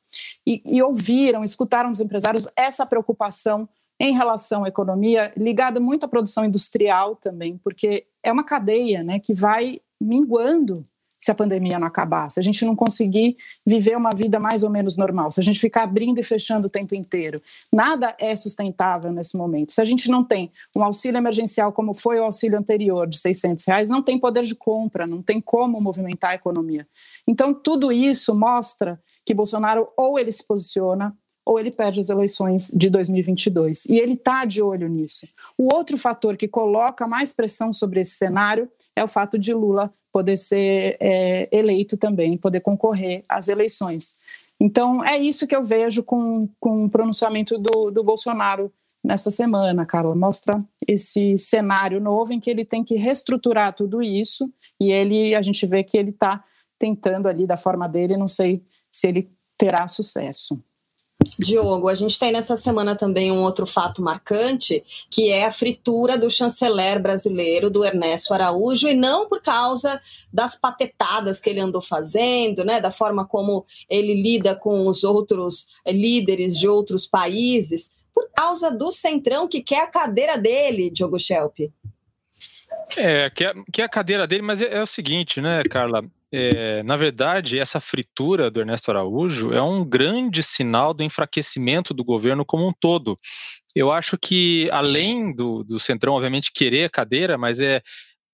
[0.47, 3.69] e, e ouviram, escutaram dos empresários essa preocupação
[4.01, 9.19] em relação à economia ligada muito à produção industrial também, porque é uma cadeia, né,
[9.19, 10.87] que vai minguando
[11.21, 14.71] se a pandemia não acabar, se a gente não conseguir viver uma vida mais ou
[14.71, 17.43] menos normal, se a gente ficar abrindo e fechando o tempo inteiro.
[17.73, 19.73] Nada é sustentável nesse momento.
[19.73, 23.65] Se a gente não tem um auxílio emergencial como foi o auxílio anterior de 600
[23.67, 26.87] reais, não tem poder de compra, não tem como movimentar a economia.
[27.27, 31.17] Então, tudo isso mostra que Bolsonaro ou ele se posiciona
[31.49, 33.87] ou ele perde as eleições de 2022.
[33.87, 35.27] E ele está de olho nisso.
[35.57, 39.91] O outro fator que coloca mais pressão sobre esse cenário é o fato de Lula
[40.13, 44.19] poder ser é, eleito também, poder concorrer às eleições.
[44.61, 48.73] Então, é isso que eu vejo com, com o pronunciamento do, do Bolsonaro
[49.05, 50.15] nessa semana, Carla.
[50.15, 54.51] Mostra esse cenário novo em que ele tem que reestruturar tudo isso
[54.81, 56.45] e ele, a gente vê que ele está
[56.79, 60.63] tentando ali da forma dele, não sei se ele terá sucesso.
[61.39, 66.17] Diogo, a gente tem nessa semana também um outro fato marcante, que é a fritura
[66.17, 70.01] do chanceler brasileiro, do Ernesto Araújo, e não por causa
[70.33, 75.81] das patetadas que ele andou fazendo, né, da forma como ele lida com os outros
[75.85, 81.19] eh, líderes de outros países, por causa do centrão que quer a cadeira dele, Diogo
[81.19, 81.59] Schelp.
[82.97, 86.03] É, que é, que é a cadeira dele, mas é, é o seguinte, né, Carla?
[86.31, 92.05] É, na verdade, essa fritura do Ernesto Araújo é um grande sinal do enfraquecimento do
[92.05, 93.17] governo como um todo.
[93.75, 97.81] Eu acho que, além do, do Centrão, obviamente, querer a cadeira, mas é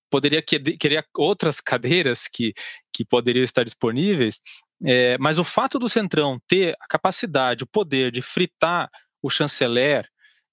[0.09, 2.53] poderia querer outras cadeiras que,
[2.93, 4.39] que poderiam estar disponíveis,
[4.85, 8.89] é, mas o fato do Centrão ter a capacidade, o poder de fritar
[9.21, 10.07] o chanceler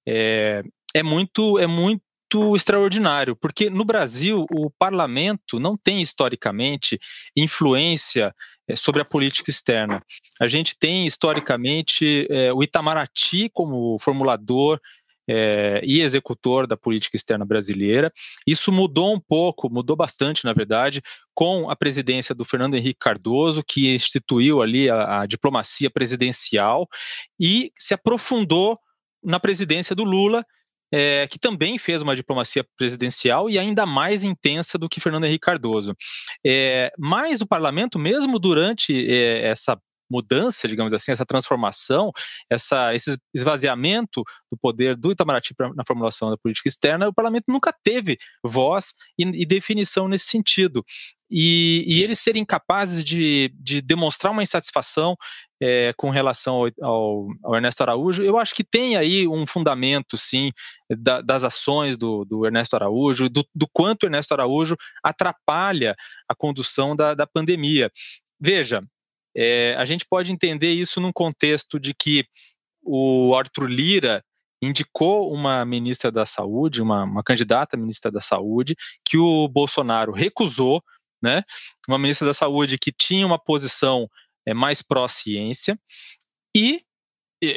[0.08, 0.62] é,
[0.94, 2.02] é muito é muito
[2.32, 6.98] muito extraordinário, porque no Brasil o parlamento não tem historicamente
[7.36, 8.34] influência
[8.68, 10.02] eh, sobre a política externa.
[10.40, 14.80] A gente tem historicamente é, o Itamaraty como formulador
[15.28, 18.10] é, e executor da política externa brasileira.
[18.46, 21.00] Isso mudou um pouco, mudou bastante, na verdade,
[21.34, 26.88] com a presidência do Fernando Henrique Cardoso, que instituiu ali a, a diplomacia presidencial
[27.38, 28.76] e se aprofundou
[29.22, 30.44] na presidência do Lula,
[30.92, 35.46] é, que também fez uma diplomacia presidencial e ainda mais intensa do que Fernando Henrique
[35.46, 35.94] Cardoso.
[36.46, 39.80] É, mas o parlamento, mesmo durante é, essa
[40.12, 42.12] mudança, digamos assim, essa transformação,
[42.50, 47.74] essa, esse esvaziamento do poder do Itamaraty na formulação da política externa, o parlamento nunca
[47.82, 50.84] teve voz e, e definição nesse sentido.
[51.34, 55.16] E, e, eles serem capazes de, de demonstrar uma insatisfação
[55.62, 60.18] é, com relação ao, ao, ao, Ernesto Araújo, eu acho que tem aí um fundamento,
[60.18, 60.50] sim,
[60.90, 65.94] da, das ações do, do Ernesto Araújo, do, do, quanto Ernesto Araújo atrapalha
[66.28, 67.90] a condução da, da pandemia.
[68.38, 68.80] Veja,
[69.36, 72.26] é, a gente pode entender isso num contexto de que
[72.82, 74.24] o Arthur Lira
[74.62, 80.82] indicou uma ministra da Saúde, uma, uma candidata ministra da Saúde, que o Bolsonaro recusou,
[81.20, 81.42] né?
[81.88, 84.08] Uma ministra da Saúde que tinha uma posição
[84.46, 85.78] é, mais pró-ciência,
[86.56, 86.82] e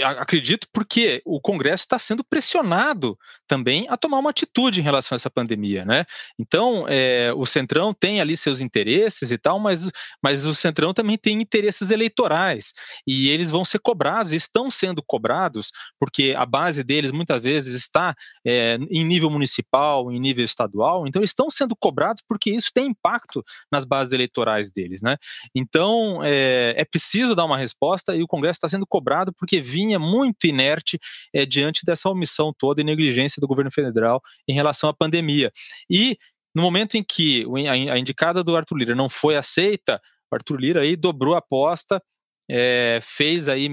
[0.04, 3.18] acredito porque o Congresso está sendo pressionado
[3.48, 6.06] também a tomar uma atitude em relação a essa pandemia, né?
[6.40, 9.92] Então, é, o Centrão tem ali seus interesses e tal, mas,
[10.24, 12.74] mas o Centrão também tem interesses eleitorais
[13.06, 18.16] e eles vão ser cobrados, estão sendo cobrados, porque a base deles muitas vezes está
[18.46, 23.44] é, em nível municipal, em nível estadual, então estão sendo cobrados porque isso tem impacto
[23.72, 25.18] nas bases eleitorais deles, né?
[25.54, 30.00] Então, é, é preciso dar uma resposta e o Congresso está sendo cobrado porque vinha
[30.00, 30.98] muito inerte
[31.34, 35.52] é, diante dessa omissão toda e negligência do governo federal em relação à pandemia.
[35.90, 36.18] E
[36.56, 40.00] no momento em que a indicada do Arthur Lira não foi aceita,
[40.32, 42.02] o Arthur Lira aí dobrou a aposta,
[42.50, 43.70] é, fez aí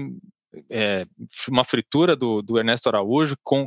[0.69, 1.05] é,
[1.47, 3.65] uma fritura do, do Ernesto Araújo com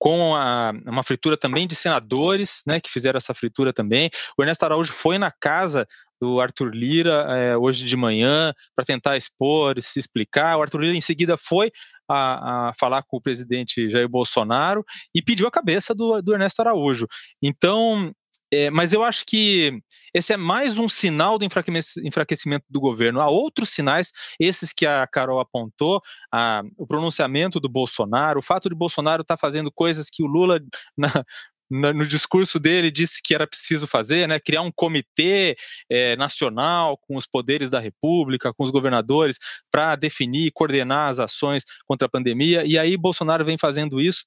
[0.00, 4.08] com a, uma fritura também de senadores, né, que fizeram essa fritura também.
[4.36, 5.86] O Ernesto Araújo foi na casa
[6.18, 10.56] do Arthur Lira é, hoje de manhã para tentar expor, se explicar.
[10.56, 11.70] O Arthur Lira em seguida foi
[12.08, 14.84] a, a, falar com o presidente Jair Bolsonaro
[15.14, 17.06] e pediu a cabeça do, do Ernesto Araújo.
[17.42, 18.10] Então,
[18.52, 19.80] é, mas eu acho que
[20.14, 23.20] esse é mais um sinal do enfraquecimento do governo.
[23.20, 28.68] Há outros sinais, esses que a Carol apontou, a, o pronunciamento do Bolsonaro, o fato
[28.68, 30.60] de Bolsonaro estar tá fazendo coisas que o Lula,
[30.96, 31.24] na,
[31.70, 35.56] no discurso dele disse que era preciso fazer, né, criar um comitê
[35.88, 39.38] é, nacional com os poderes da República, com os governadores,
[39.70, 42.64] para definir e coordenar as ações contra a pandemia.
[42.64, 44.24] E aí Bolsonaro vem fazendo isso.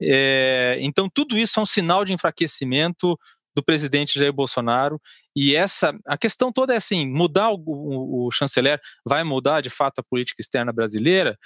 [0.00, 3.18] É, então tudo isso é um sinal de enfraquecimento
[3.54, 5.00] do presidente Jair Bolsonaro
[5.34, 9.70] e essa a questão toda é assim mudar o, o, o chanceler vai mudar de
[9.70, 11.38] fato a política externa brasileira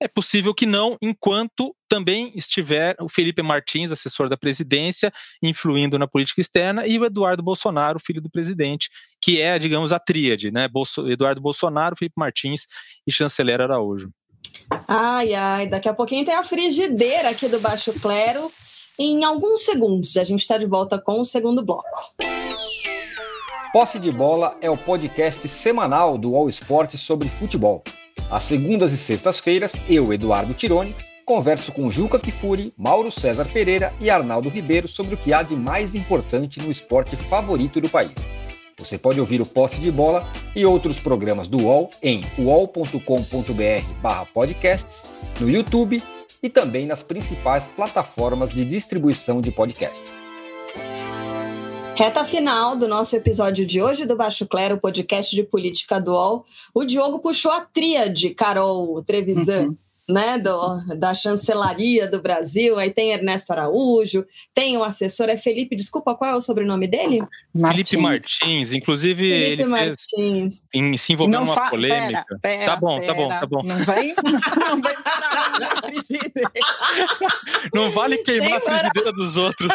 [0.00, 5.12] é possível que não, enquanto também estiver o Felipe Martins, assessor da presidência,
[5.42, 8.88] influindo na política externa, e o Eduardo Bolsonaro, filho do presidente,
[9.22, 10.66] que é, digamos, a tríade, né?
[10.66, 12.66] Bolso Eduardo Bolsonaro, Felipe Martins
[13.06, 14.10] e chanceler Araújo.
[14.88, 18.50] Ai, ai, daqui a pouquinho tem a frigideira aqui do Baixo Clero.
[19.02, 21.88] Em alguns segundos, a gente está de volta com o segundo bloco.
[23.72, 27.82] Posse de Bola é o podcast semanal do All Sport sobre futebol.
[28.30, 30.94] Às segundas e sextas-feiras, eu, Eduardo Tironi,
[31.24, 35.56] converso com Juca Kifuri, Mauro César Pereira e Arnaldo Ribeiro sobre o que há de
[35.56, 38.30] mais importante no esporte favorito do país.
[38.78, 45.06] Você pode ouvir o Posse de Bola e outros programas do UOL em uol.com.br/podcasts,
[45.40, 46.02] no YouTube
[46.42, 50.12] e também nas principais plataformas de distribuição de podcasts.
[51.94, 56.46] Reta final do nosso episódio de hoje do Baixo Clero, podcast de política do UOL.
[56.72, 59.68] O Diogo puxou a tríade, Carol Trevisan.
[59.68, 59.76] Uhum
[60.10, 65.76] né, do, da chancelaria do Brasil, aí tem Ernesto Araújo, tem o assessor, é Felipe,
[65.76, 67.22] desculpa, qual é o sobrenome dele?
[67.54, 67.88] Martins.
[67.88, 70.66] Felipe Martins, inclusive Felipe ele Martins.
[70.70, 72.24] fez, se envolveu numa polêmica.
[72.40, 73.62] Pera, pera, tá bom, pera, tá bom, tá bom.
[73.62, 74.14] Não vem,
[74.68, 76.52] não vem parar a frigideira.
[77.74, 79.72] Não vale queimar Sem a frigideira dos outros.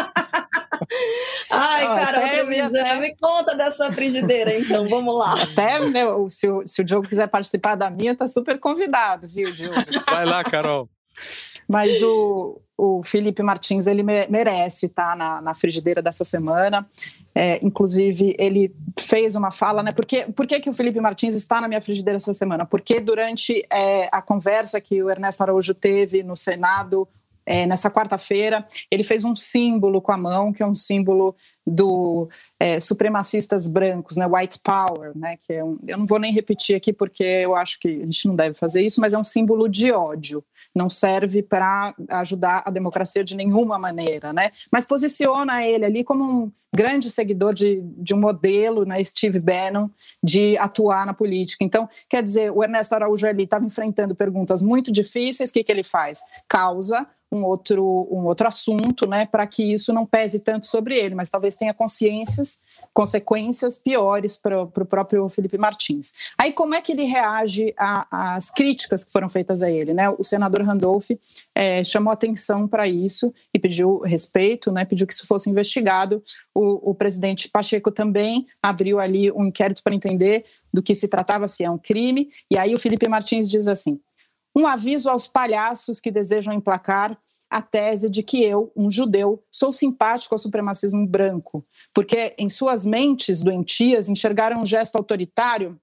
[1.49, 2.24] Ai, oh, cara,
[2.59, 2.99] até...
[2.99, 5.41] me conta da sua frigideira, então, vamos lá.
[5.41, 9.51] Até, né, se, o, se o Diogo quiser participar da minha, tá super convidado, viu,
[9.51, 9.75] Diogo?
[10.09, 10.89] Vai lá, Carol.
[11.67, 16.85] Mas o, o Felipe Martins, ele merece estar tá, na, na frigideira dessa semana.
[17.33, 19.91] É, inclusive, ele fez uma fala, né?
[19.91, 22.65] Por, que, por que, que o Felipe Martins está na minha frigideira essa semana?
[22.65, 27.07] Porque durante é, a conversa que o Ernesto Araújo teve no Senado
[27.45, 31.35] é, nessa quarta-feira, ele fez um símbolo com a mão, que é um símbolo
[31.65, 32.29] do
[32.59, 36.75] é, supremacistas brancos, né, white power, né, que é um, eu não vou nem repetir
[36.75, 39.67] aqui porque eu acho que a gente não deve fazer isso, mas é um símbolo
[39.67, 40.43] de ódio,
[40.75, 46.23] não serve para ajudar a democracia de nenhuma maneira, né, mas posiciona ele ali como
[46.23, 49.89] um grande seguidor de, de um modelo, né, Steve Bannon,
[50.21, 51.63] de atuar na política.
[51.63, 55.71] Então, quer dizer, o Ernesto Araújo ali estava enfrentando perguntas muito difíceis, o que, que
[55.71, 56.19] ele faz?
[56.49, 61.15] Causa um outro, um outro assunto, né, para que isso não pese tanto sobre ele,
[61.15, 62.61] mas talvez tenha consciências,
[62.93, 66.13] consequências piores para o próprio Felipe Martins.
[66.37, 69.93] Aí, como é que ele reage às críticas que foram feitas a ele?
[69.93, 70.09] Né?
[70.09, 71.09] O senador Randolph
[71.53, 76.23] é, chamou atenção para isso e pediu respeito, né, pediu que isso fosse investigado.
[76.53, 81.47] O, o presidente Pacheco também abriu ali um inquérito para entender do que se tratava,
[81.47, 83.99] se é um crime, e aí o Felipe Martins diz assim:
[84.55, 87.17] um aviso aos palhaços que desejam emplacar
[87.49, 92.85] a tese de que eu, um judeu, sou simpático ao supremacismo branco, porque em suas
[92.85, 95.79] mentes doentias enxergaram um gesto autoritário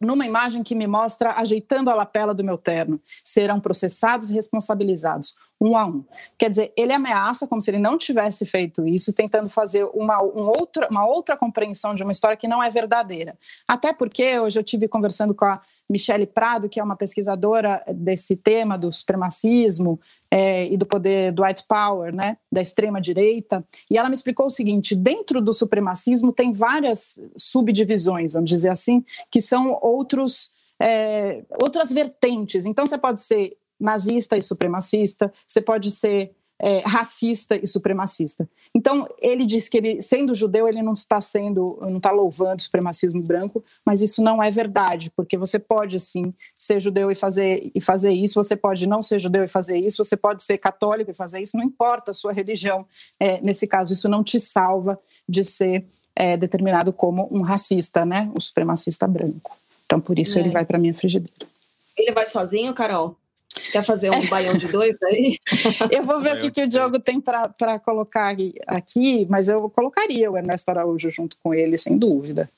[0.00, 3.00] numa imagem que me mostra ajeitando a lapela do meu terno.
[3.24, 6.04] Serão processados e responsabilizados, um a um.
[6.38, 10.48] Quer dizer, ele ameaça como se ele não tivesse feito isso, tentando fazer uma, um
[10.48, 13.38] outra, uma outra compreensão de uma história que não é verdadeira.
[13.66, 18.36] Até porque hoje eu tive conversando com a Michele Prado, que é uma pesquisadora desse
[18.36, 23.96] tema do supremacismo é, e do poder do white power, né, da extrema direita, e
[23.96, 29.40] ela me explicou o seguinte: dentro do supremacismo tem várias subdivisões, vamos dizer assim, que
[29.40, 32.66] são outros é, outras vertentes.
[32.66, 38.48] Então você pode ser nazista e supremacista, você pode ser é, racista e supremacista.
[38.74, 42.62] Então, ele diz que ele, sendo judeu, ele não está sendo, não está louvando o
[42.62, 47.70] supremacismo branco, mas isso não é verdade, porque você pode sim ser judeu e fazer
[47.74, 51.10] e fazer isso, você pode não ser judeu e fazer isso, você pode ser católico
[51.10, 52.86] e fazer isso, não importa a sua religião.
[53.20, 54.98] É, nesse caso, isso não te salva
[55.28, 55.84] de ser
[56.14, 59.56] é, determinado como um racista, né, um supremacista branco.
[59.84, 60.52] Então, por isso ele é.
[60.52, 61.46] vai para minha frigideira.
[61.96, 63.16] Ele vai sozinho, Carol?
[63.72, 65.38] Quer fazer um baião de dois aí?
[65.90, 68.34] eu vou ver o que, que o Diogo tem para colocar
[68.66, 72.50] aqui, mas eu colocaria o Ernesto Araújo junto com ele, sem dúvida.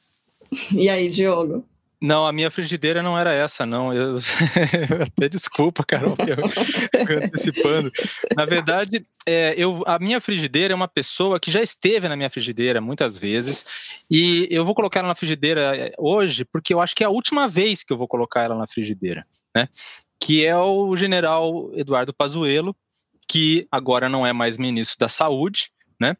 [0.72, 1.64] E aí, Diogo?
[2.00, 3.92] Não, a minha frigideira não era essa, não.
[3.92, 4.18] Eu
[5.02, 7.90] até desculpa, Carol, que eu antecipando.
[8.36, 12.30] Na verdade, é, eu, a minha frigideira é uma pessoa que já esteve na minha
[12.30, 13.66] frigideira muitas vezes
[14.08, 17.10] e eu vou colocar ela na frigideira é, hoje porque eu acho que é a
[17.10, 19.68] última vez que eu vou colocar ela na frigideira, né?
[20.28, 22.76] Que é o General Eduardo Pazuello,
[23.26, 26.18] que agora não é mais ministro da Saúde, né?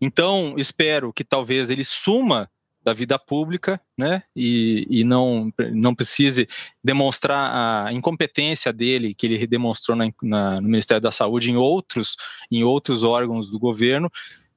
[0.00, 2.50] Então espero que talvez ele suma
[2.82, 6.48] da vida pública, né, e, e não, não precise
[6.82, 12.16] demonstrar a incompetência dele, que ele demonstrou na, na, no Ministério da Saúde em outros,
[12.50, 14.10] em outros órgãos do governo,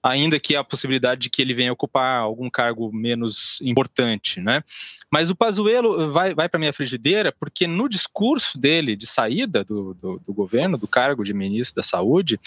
[0.04, 4.62] ainda que a possibilidade de que ele venha ocupar algum cargo menos importante, né?
[5.10, 9.94] Mas o Pazuello vai, vai para minha frigideira porque no discurso dele de saída do,
[9.94, 12.38] do, do, governo, do cargo de ministro da Saúde,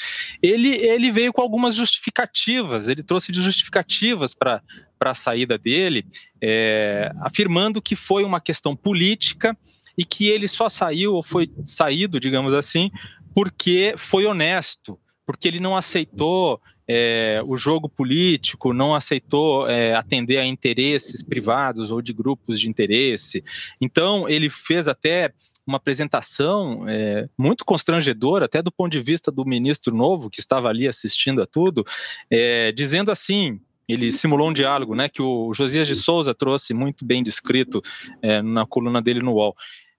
[0.42, 4.62] ele, ele veio com algumas justificativas, ele trouxe de justificativas para
[4.98, 6.06] para a saída dele,
[6.40, 9.54] é, afirmando que foi uma questão política
[9.96, 12.90] e que ele só saiu ou foi saído, digamos assim,
[13.34, 20.38] porque foi honesto, porque ele não aceitou é, o jogo político, não aceitou é, atender
[20.38, 23.42] a interesses privados ou de grupos de interesse.
[23.80, 25.32] Então, ele fez até
[25.66, 30.68] uma apresentação é, muito constrangedora, até do ponto de vista do ministro novo, que estava
[30.68, 31.84] ali assistindo a tudo,
[32.30, 37.04] é, dizendo assim: ele simulou um diálogo, né, que o Josias de Souza trouxe muito
[37.04, 37.82] bem descrito
[38.22, 39.54] é, na coluna dele no UOL.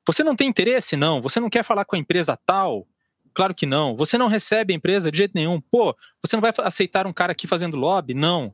[0.06, 0.96] Você não tem interesse?
[0.96, 1.22] Não.
[1.22, 2.88] Você não quer falar com a empresa tal?
[3.38, 3.96] Claro que não.
[3.96, 5.62] Você não recebe a empresa de jeito nenhum.
[5.62, 8.16] Pô, você não vai aceitar um cara aqui fazendo lobby?
[8.16, 8.52] Não.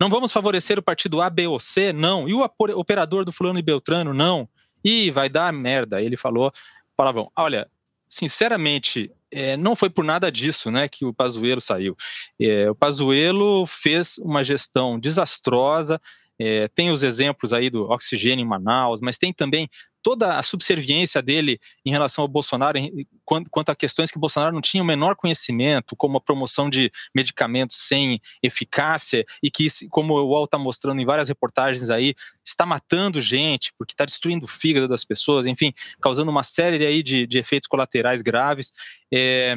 [0.00, 1.92] Não vamos favorecer o partido A, B ou C?
[1.92, 2.26] Não.
[2.26, 2.42] E o
[2.74, 4.14] operador do fulano e Beltrano?
[4.14, 4.48] Não.
[4.82, 6.00] E vai dar merda.
[6.00, 6.50] Ele falou
[6.96, 7.30] palavrão.
[7.36, 7.68] Olha,
[8.08, 11.94] sinceramente, é, não foi por nada disso né, que o Pazuello saiu.
[12.40, 16.00] É, o Pazuello fez uma gestão desastrosa,
[16.38, 19.68] é, tem os exemplos aí do oxigênio em Manaus, mas tem também
[20.02, 24.20] toda a subserviência dele em relação ao Bolsonaro, em, quanto, quanto, a questões que o
[24.20, 29.68] Bolsonaro não tinha o menor conhecimento, como a promoção de medicamentos sem eficácia, e que,
[29.88, 34.44] como o UOL está mostrando em várias reportagens aí, está matando gente, porque está destruindo
[34.44, 38.72] o fígado das pessoas, enfim, causando uma série aí de, de efeitos colaterais graves.
[39.12, 39.56] É,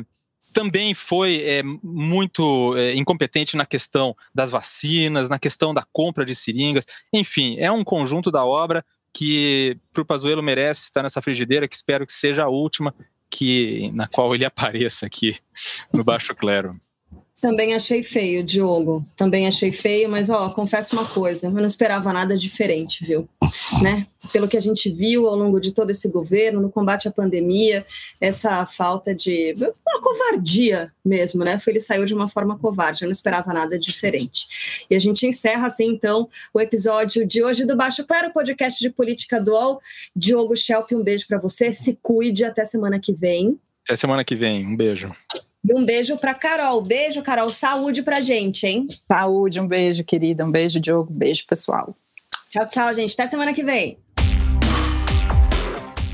[0.53, 6.33] também foi é, muito é, incompetente na questão das vacinas, na questão da compra de
[6.33, 8.85] seringas, enfim, é um conjunto da obra
[9.15, 12.93] que para o Pazuello merece estar nessa frigideira, que espero que seja a última
[13.29, 15.37] que na qual ele apareça aqui
[15.93, 16.77] no Baixo Clero.
[17.41, 19.05] Também achei feio, Diogo.
[19.15, 23.27] Também achei feio, mas ó, confesso uma coisa, eu não esperava nada diferente, viu?
[23.81, 24.07] Né?
[24.31, 27.85] Pelo que a gente viu ao longo de todo esse governo, no combate à pandemia,
[28.19, 29.53] essa falta de
[29.85, 31.59] uma covardia mesmo, né?
[31.59, 34.85] Foi ele saiu de uma forma covarde, eu não esperava nada diferente.
[34.89, 38.89] E a gente encerra assim então o episódio de hoje do Baixo Claro, podcast de
[38.89, 39.79] política dual.
[40.15, 43.59] Diogo Schelp, um beijo para você, se cuide até semana que vem.
[43.83, 45.11] Até semana que vem, um beijo.
[45.67, 46.81] E um beijo para Carol.
[46.81, 47.49] Beijo, Carol.
[47.49, 48.87] Saúde pra gente, hein?
[49.11, 50.45] Saúde, um beijo, querida.
[50.45, 51.11] Um beijo, Diogo.
[51.11, 51.95] Beijo, pessoal.
[52.49, 53.13] Tchau, tchau, gente.
[53.13, 53.97] Até semana que vem.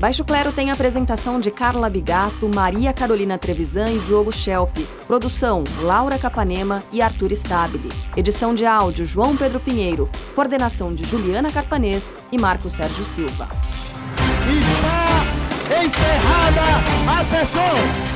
[0.00, 4.76] Baixo Clero tem apresentação de Carla Bigato, Maria Carolina Trevisan e Diogo Schelp.
[5.06, 7.88] Produção: Laura Capanema e Arthur Stabile.
[8.16, 10.10] Edição de áudio: João Pedro Pinheiro.
[10.34, 13.48] Coordenação de Juliana Carpanês e Marco Sérgio Silva.
[14.48, 18.11] Está encerrada a sessão!